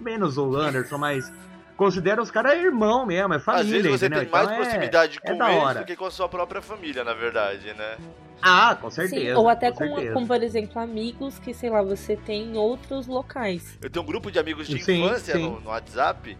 [0.00, 1.30] menos o Anderson, mas
[1.76, 4.22] considera os caras irmão mesmo, é família, Às vezes você entendeu?
[4.22, 5.80] tem mais Então é- proximidade é com da eles hora.
[5.80, 7.96] do que com a sua própria família, na verdade, né?
[8.40, 9.22] Ah, com certeza.
[9.22, 10.14] Sim, ou até com, com, certeza.
[10.14, 13.78] com, por exemplo, amigos que, sei lá, você tem em outros locais.
[13.82, 15.42] Eu tenho um grupo de amigos de Sim, infância sim.
[15.42, 16.36] No, no WhatsApp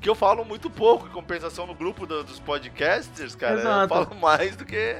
[0.00, 3.88] que eu falo muito pouco, em compensação no grupo do- dos podcasters, cara, eu Exato.
[3.88, 4.96] falo mais do que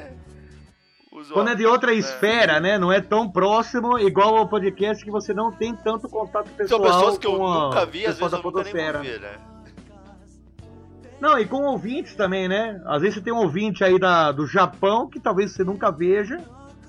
[1.21, 1.97] os Quando é de outra É.
[1.99, 2.79] esfera, né?
[2.79, 6.83] Não é tão próximo, igual ao podcast que você não tem tanto contato São pessoal.
[6.83, 8.99] pessoas que eu com a- nunca vi, às pessoal vezes eu da nunca nem podosfera.
[9.01, 9.33] ver, né?
[11.21, 12.81] Não, e com ouvintes também, né?
[12.87, 16.41] Às vezes você tem um ouvinte aí da, do Japão que talvez você nunca veja,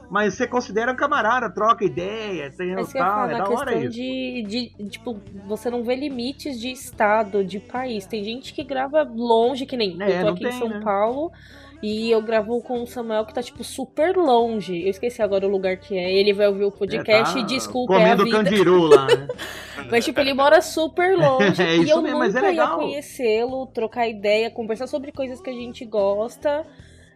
[0.07, 3.89] mas você considera um camarada, troca ideia, tem Mas tal, é da hora questão isso.
[3.91, 4.43] de,
[4.77, 8.05] de, tipo, você não vê limites de estado, de país.
[8.05, 10.81] Tem gente que grava longe, que nem É, eu tô aqui em tem, São né?
[10.83, 11.31] Paulo
[11.81, 14.83] e eu gravo com o Samuel que tá, tipo, super longe.
[14.83, 16.11] Eu esqueci agora o lugar que é.
[16.11, 18.29] Ele vai ouvir o podcast É, e tá desculpa, é a vida.
[18.29, 19.27] candiru lá, né?
[19.89, 22.67] Mas, tipo, ele mora super longe É e isso eu mesmo, mas é nunca ia
[22.67, 26.65] conhecê-lo, trocar ideia, conversar sobre coisas que a gente gosta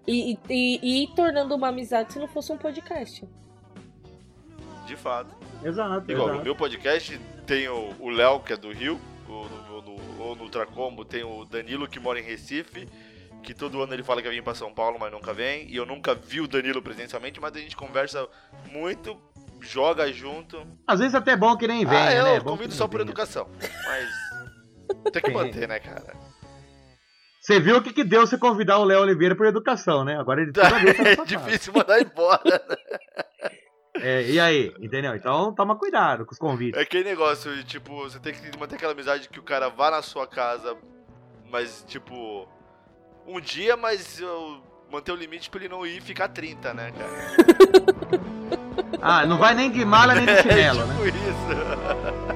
[0.07, 3.27] e, e, e ir tornando uma amizade se não fosse um podcast.
[4.87, 5.35] De fato.
[5.63, 6.45] Exato, Igual, no exato.
[6.45, 8.99] meu podcast tem o o Léo, que é do Rio,
[9.29, 12.87] ou no, no, ou no Ultracombo tem o Danilo, que mora em Recife,
[13.43, 15.67] que todo ano ele fala que vai vir pra São Paulo, mas nunca vem.
[15.69, 18.27] E eu nunca vi o Danilo presencialmente, mas a gente conversa
[18.71, 19.19] muito,
[19.61, 20.65] joga junto.
[20.87, 22.35] Às vezes até é bom que nem venha, ah, eu né?
[22.37, 23.09] É convido só por venha.
[23.09, 23.47] educação.
[23.85, 24.09] Mas
[25.13, 26.13] tem que manter, né, cara?
[27.41, 30.17] Você viu o que, que deu você convidar o Léo Oliveira por educação, né?
[30.17, 30.61] Agora ele tá
[31.21, 32.41] É difícil mandar embora.
[32.69, 32.75] né?
[33.95, 35.15] É, e aí, entendeu?
[35.15, 36.79] Então toma cuidado com os convites.
[36.79, 39.91] É aquele negócio, de, tipo, você tem que manter aquela amizade que o cara vá
[39.91, 40.75] na sua casa,
[41.51, 42.47] mas, tipo,
[43.27, 44.61] um dia, mas eu
[44.91, 48.21] manter o limite pra ele não ir e ficar 30, né, cara?
[49.01, 50.93] Ah, não vai nem de mala nem de chinelo, é né?
[50.93, 52.32] tipo isso.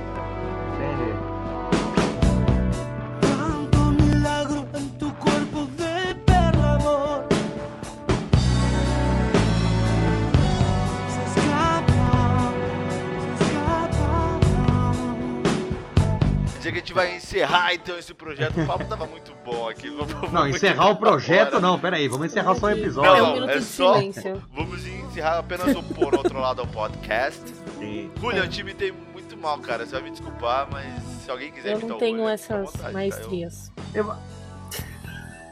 [16.67, 18.59] Dia que a gente vai encerrar, então, esse projeto.
[18.59, 19.89] O papo tava muito bom aqui.
[19.89, 21.61] Vamos- Não, vamos encerrar aqui o projeto agora.
[21.61, 23.23] não, peraí, vamos encerrar só o É episódio.
[23.23, 24.43] Não, um minuto é de só- silêncio.
[24.53, 27.39] Vamos encerrar apenas o Por Outro Lado ao podcast.
[27.79, 28.11] Sim.
[28.19, 29.85] Julian, o time tem muito mal, cara.
[29.85, 32.91] Você vai me desculpar, mas se alguém quiser Eu não tenho à essas vontade, tá?
[32.91, 33.71] maestrias.
[33.93, 34.13] Eu,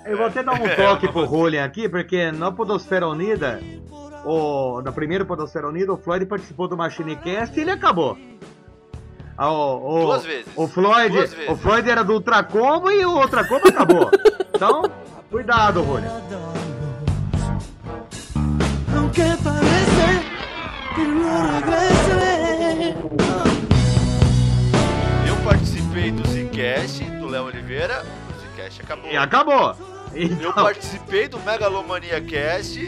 [0.05, 3.61] eu vou até dar um toque pro Julian aqui, porque na Podosfera Unida,
[4.26, 8.18] o, na primeira Podosfera Unida, o Floyd participou do Machinecast e ele acabou.
[9.38, 10.45] Ah, o, o- Duas vezes.
[10.55, 11.49] O Floyd, Duas vezes.
[11.51, 14.09] o Floyd era do Ultracombo e o Ultracombo acabou.
[14.55, 14.83] Então,
[15.29, 15.81] cuidado.
[18.95, 20.23] Aunque parece
[20.95, 21.25] que no.
[25.27, 28.01] Eu participei do Zcast, do Léo Oliveira.
[28.29, 29.11] O Zcast acabou.
[29.11, 29.75] E acabou.
[30.13, 32.79] Eu Então, participei do Megalomania Cast.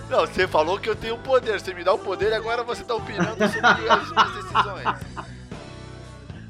[0.08, 2.82] Não, você falou que eu tenho poder, você me dá o poder e agora você
[2.82, 4.96] tá opinando sobre as minhas decisões.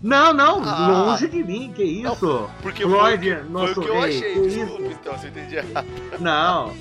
[0.02, 0.86] Não, não, Ah.
[0.88, 2.48] longe de mim, que isso?
[2.62, 5.28] Porque Floyd, foi, o que- foi nosso o que eu rei, achei, desculpa, então, você
[5.28, 5.86] entendi errado.
[6.18, 6.74] Não,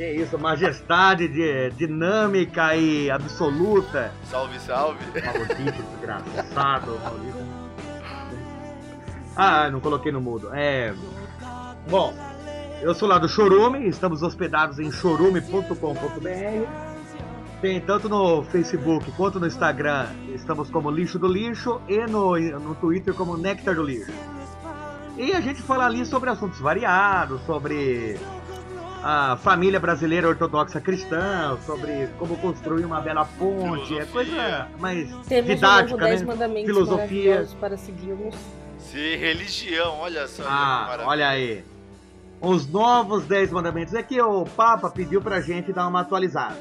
[0.00, 4.10] que isso, majestade de, dinâmica e absoluta.
[4.24, 4.98] Salve, salve.
[5.12, 7.38] Maldito, desgraçado, maldito.
[9.36, 10.48] Ah, não coloquei no mudo.
[10.54, 10.94] É.
[11.90, 12.14] Bom,
[12.80, 15.74] eu sou lá do Chorume, estamos hospedados em chorume.com.br.
[17.60, 20.06] Tem tanto no Facebook quanto no Instagram.
[20.34, 24.10] Estamos como Lixo do Lixo e no, no Twitter como Nectar do Lixo.
[25.18, 28.18] E a gente fala ali sobre assuntos variados, sobre
[29.02, 35.50] a família brasileira ortodoxa cristã, sobre como construir uma bela ponte, é coisa mais Temos
[35.54, 36.26] didática, 10 né?
[36.26, 37.48] mandamentos Filosofia.
[37.58, 38.34] para seguirmos.
[38.78, 40.42] Se religião, olha só.
[40.46, 41.64] Ah, olha aí.
[42.40, 43.94] Os novos 10 mandamentos.
[43.94, 46.56] É que o Papa pediu pra gente dar uma atualizada.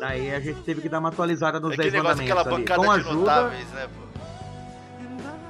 [0.00, 2.56] Daí a gente teve que dar uma atualizada nos É 10 aquele negócio, mandamentos aquela
[2.56, 2.64] ali.
[2.64, 4.07] bancada Com de ajuda, notáveis, né, pô?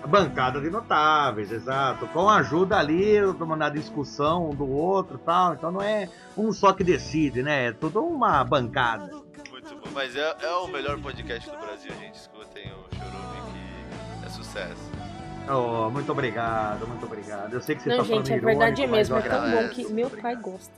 [0.08, 2.06] Bancada de notáveis, exato.
[2.08, 3.16] Com a ajuda ali,
[3.56, 5.54] na discussão um do outro e tal.
[5.54, 7.68] Então não é um só que decide, né?
[7.68, 9.10] É tudo uma bancada.
[9.50, 9.90] Muito bom.
[9.92, 12.14] Mas é, é o melhor podcast do Brasil, gente.
[12.14, 13.42] Escutem o Chorume,
[14.20, 14.90] que é sucesso.
[15.50, 17.54] Oh, muito obrigado, muito obrigado.
[17.54, 19.16] Eu sei que você Não, tá gente, falando é verdade irônico, mesmo.
[19.16, 20.72] É tão bom que meu pai gosta.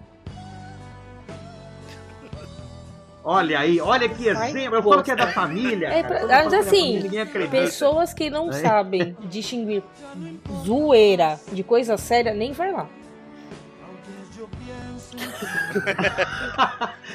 [3.22, 4.76] Olha aí, olha que exemplo.
[4.76, 5.88] Eu falo que é da família.
[5.88, 7.26] É, pra- mas é assim, família.
[7.50, 8.52] Pessoas que não É.
[8.52, 9.82] sabem distinguir
[10.64, 12.86] zoeira de coisa séria, nem vai lá.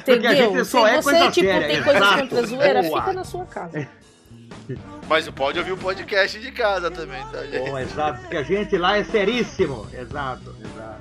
[0.04, 0.54] Porque a Entendeu?
[0.54, 2.20] gente só Se é você, coisa tipo, séria, tem coisas exato.
[2.20, 3.00] contra zoeira, Boa.
[3.00, 3.88] fica na sua casa.
[5.08, 7.68] Mas pode ouvir o podcast de casa também, tá, gente?
[7.70, 9.86] Bom, exato, porque a gente lá é seríssimo.
[9.92, 10.95] Exato, exato.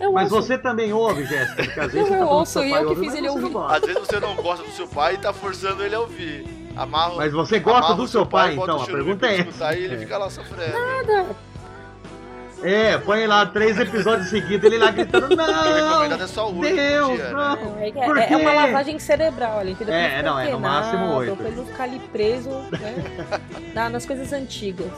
[0.00, 0.46] Eu Mas ouço.
[0.48, 2.80] você também ouve, Jéssica, porque às vezes Não, você tá eu falando ouço, e pai
[2.80, 3.48] eu que ouve, fiz ele ouvir.
[3.50, 3.76] gosta.
[3.76, 6.46] Às vezes você não gosta do seu pai e tá forçando ele a ouvir.
[6.76, 8.82] Amarra, Mas você gosta do seu pai, bota então?
[8.82, 9.74] A pergunta é essa.
[9.76, 10.72] E ele fica lá sofrendo.
[10.72, 11.26] Nada.
[12.62, 16.02] É, põe lá três episódios seguidos, ele lá gritando, não!
[16.04, 17.30] é só o Deus, dia, né?
[17.30, 17.56] não.
[17.56, 19.92] Não, é, Por é- é uma lavagem cerebral ali, entendeu?
[19.94, 21.36] É, não, é no máximo oito.
[21.36, 23.04] Pra ele não ficar ali preso, né?
[23.74, 24.90] na- nas coisas antigas.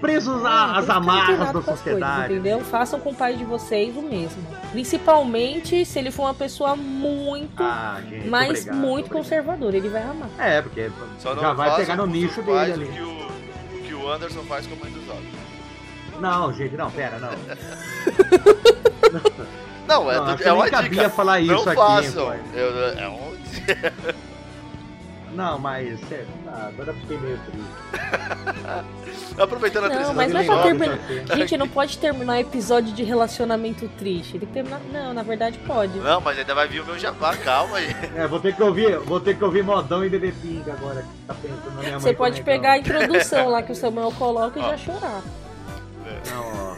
[0.00, 2.32] Presos Não, a- tem às amarras da as coisas, sociedade.
[2.34, 2.60] entendeu?
[2.60, 4.42] Façam com o pai de vocês o mesmo.
[4.72, 9.22] Principalmente se ele for uma pessoa muito, Ah, gente, mas obrigado, muito obrigado.
[9.24, 9.76] conservadora.
[9.76, 10.28] Ele vai amar.
[10.38, 12.84] É, porque Só não já vai pegar no nicho dele ali.
[12.84, 15.28] O que o, que o Anderson faz com a mãe dos outros.
[16.20, 17.30] Não, gente, não, pera, não.
[19.88, 21.08] Não, é, Não, do- acho que é nem uma cabia dica.
[21.10, 22.34] falar isso não aqui, façam.
[22.52, 23.32] Eu- é um...
[25.38, 26.00] Não, mas.
[26.10, 27.70] é, ah, agora eu fiquei meio triste.
[29.40, 30.98] Aproveitando a Não, tristeza mas do não é pra terminar.
[31.38, 34.32] Gente, não pode terminar episódio de relacionamento triste.
[34.32, 34.80] Tem que terminar.
[34.92, 35.96] Não, na verdade pode.
[36.00, 37.86] Não, mas ainda vai vir o meu jabá, calma aí.
[38.16, 41.08] É, vou ter que ouvir, vou ter que ouvir modão e bebê pinga agora que
[41.28, 42.00] tá pensando na minha mãe.
[42.00, 44.70] Você pode é pegar a introdução lá que o Samuel coloca e Ó.
[44.70, 45.22] já chorar.
[46.04, 46.30] é.
[46.30, 46.76] Não, ó.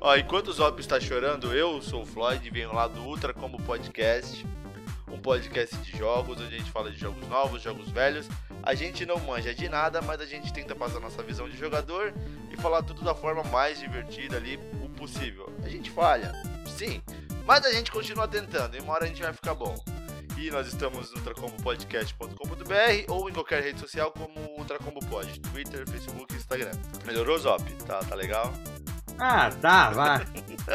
[0.00, 3.34] Ó, enquanto o Zop está chorando, eu sou o Floyd e venho lá do Ultra
[3.34, 4.46] Combo Podcast.
[5.12, 8.26] Um podcast de jogos, onde a gente fala de jogos novos, jogos velhos.
[8.62, 12.12] A gente não manja de nada, mas a gente tenta passar nossa visão de jogador
[12.50, 15.52] e falar tudo da forma mais divertida ali, o possível.
[15.64, 16.32] A gente falha,
[16.66, 17.02] sim,
[17.46, 19.74] mas a gente continua tentando e uma hora a gente vai ficar bom.
[20.38, 26.34] E nós estamos no ultracombopodcast.com.br ou em qualquer rede social como Ultracombo Pod, Twitter, Facebook
[26.34, 26.72] Instagram.
[27.04, 27.62] Melhorou, Zop?
[27.84, 28.50] Tá, tá legal?
[29.18, 30.26] Ah, tá, vai.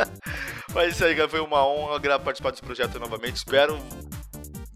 [0.72, 1.28] Mas é isso aí, cara.
[1.28, 3.38] Foi uma honra participar desse projeto novamente.
[3.38, 3.80] Espero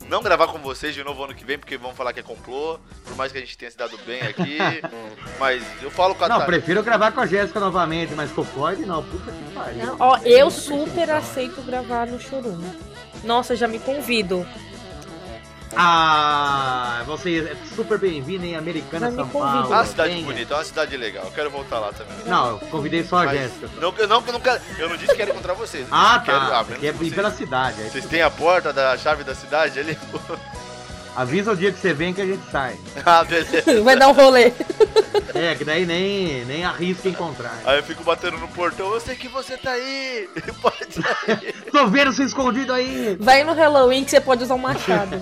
[0.09, 2.79] não gravar com vocês de novo ano que vem, porque vão falar que é complô.
[3.05, 4.57] Por mais que a gente tenha se dado bem aqui.
[5.39, 8.45] mas eu falo com a Não, prefiro gravar com a Jéssica novamente, mas com o
[8.45, 9.85] Floyd não, puta que pariu.
[9.85, 12.75] Não, ó, eu super aceito gravar no Chorume.
[13.23, 14.45] Nossa, já me convido.
[15.75, 19.29] Ah, você é super bem-vindo em Americana, Mas São.
[19.29, 19.73] Paulo.
[19.73, 20.25] Ah, cidade Venha.
[20.25, 21.25] bonita, é uma cidade legal.
[21.25, 22.15] Eu quero voltar lá também.
[22.25, 23.69] Não, eu convidei só a Mas Jéssica.
[23.79, 25.87] não, eu não, eu não quero, eu não disse que quero encontrar vocês.
[25.87, 26.63] eu Ah, quero- tá.
[26.63, 27.81] menos Aqui é vocês, pela cidade.
[27.81, 29.97] aí vocês têm a porta da chave da cidade ali?
[31.15, 32.77] Avisa o dia que você vem que a gente sai.
[33.05, 33.81] ah, beleza.
[33.83, 34.53] Vai dar um rolê.
[35.33, 37.57] É, que daí nem, nem arrisca encontrar.
[37.65, 38.93] Aí eu fico batendo no portão.
[38.93, 40.29] Eu sei que você tá aí.
[40.61, 41.53] Pode sair.
[41.71, 43.17] Tô vendo você escondido aí.
[43.19, 45.17] Vai no Halloween que você pode usar um machado.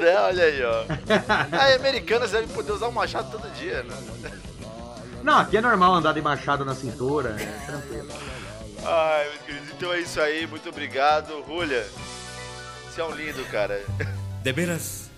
[0.00, 0.20] né?
[0.20, 0.84] Olha aí, ó.
[1.52, 3.94] Aí, americanas devem poder usar um machado todo dia, né?
[5.22, 8.08] Não, aqui é normal andar de machado na cintura, é tranquilo.
[8.84, 11.44] Ai, meus queridos, então é isso aí, muito obrigado.
[11.46, 11.86] Julia,
[13.04, 13.84] um lindo, cara.
[14.42, 15.10] De veras,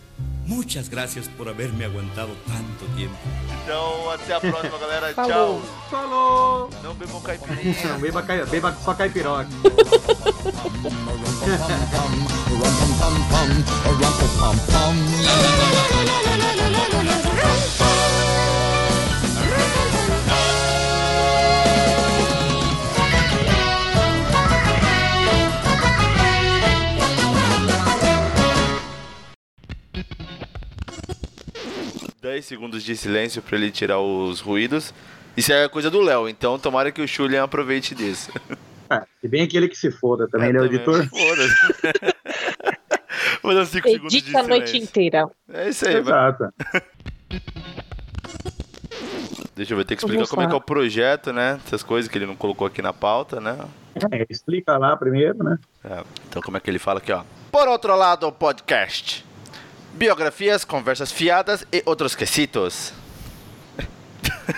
[0.47, 3.17] muchas gracias por haberme aguantado tanto tiempo.
[3.63, 5.15] Então, até a próxima, galera.
[5.15, 5.61] Falou.
[5.61, 5.89] Tchau.
[5.91, 6.71] Falou!
[6.83, 7.77] Não bebam caipirinha.
[7.85, 9.49] Não, beba, beba só caipiroca.
[32.33, 34.95] Dez segundos de silêncio pra ele tirar os ruídos.
[35.37, 38.33] Isso é coisa do Léo, então tomara que o Julian aproveite disso.
[38.89, 39.03] É.
[39.23, 40.77] E bem aquele que se foda também, ele é o também.
[40.77, 41.07] editor.
[41.11, 41.55] Foda-se.
[43.43, 44.89] Vou dar 5 segundos de Edita a noite silêncio.
[44.89, 45.29] inteira.
[45.53, 46.31] É isso aí, vai.
[46.31, 46.49] Exato.
[49.55, 51.61] Deixa eu ver, tem que explicar como é que é o projeto, né?
[51.67, 53.59] Essas coisas que ele não colocou aqui na pauta, né?
[54.11, 55.59] É, explica lá primeiro, né?
[55.85, 57.25] É, então como é que ele fala aqui, ó?
[57.51, 59.23] Por outro lado, o podcast.
[59.95, 62.93] Biografias, conversas fiadas e outros quesitos.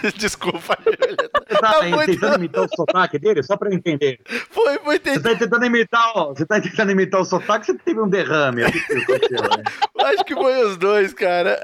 [0.16, 0.76] Desculpa.
[0.85, 3.43] Você tá Tá muito- tentando imitar o sotaque dele?
[3.43, 4.20] Só pra eu entender.
[4.51, 5.30] Foi, foi Você tentar.
[5.30, 8.62] tá tentando imitar, ó, você tá tentando imitar o sotaque, você teve um derrame.
[8.62, 8.68] Né?
[10.05, 11.59] Acho que foi os dois, cara.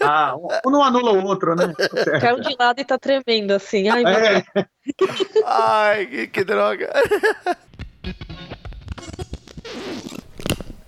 [0.00, 0.34] Ah,
[0.66, 1.72] um não anula o outro, né?
[2.20, 3.88] Caiu de lado e tá tremendo assim.
[3.88, 4.44] Ai, meu É,
[5.44, 6.90] Ai, que, que droga.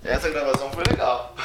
[0.03, 1.35] Essa gravação foi legal.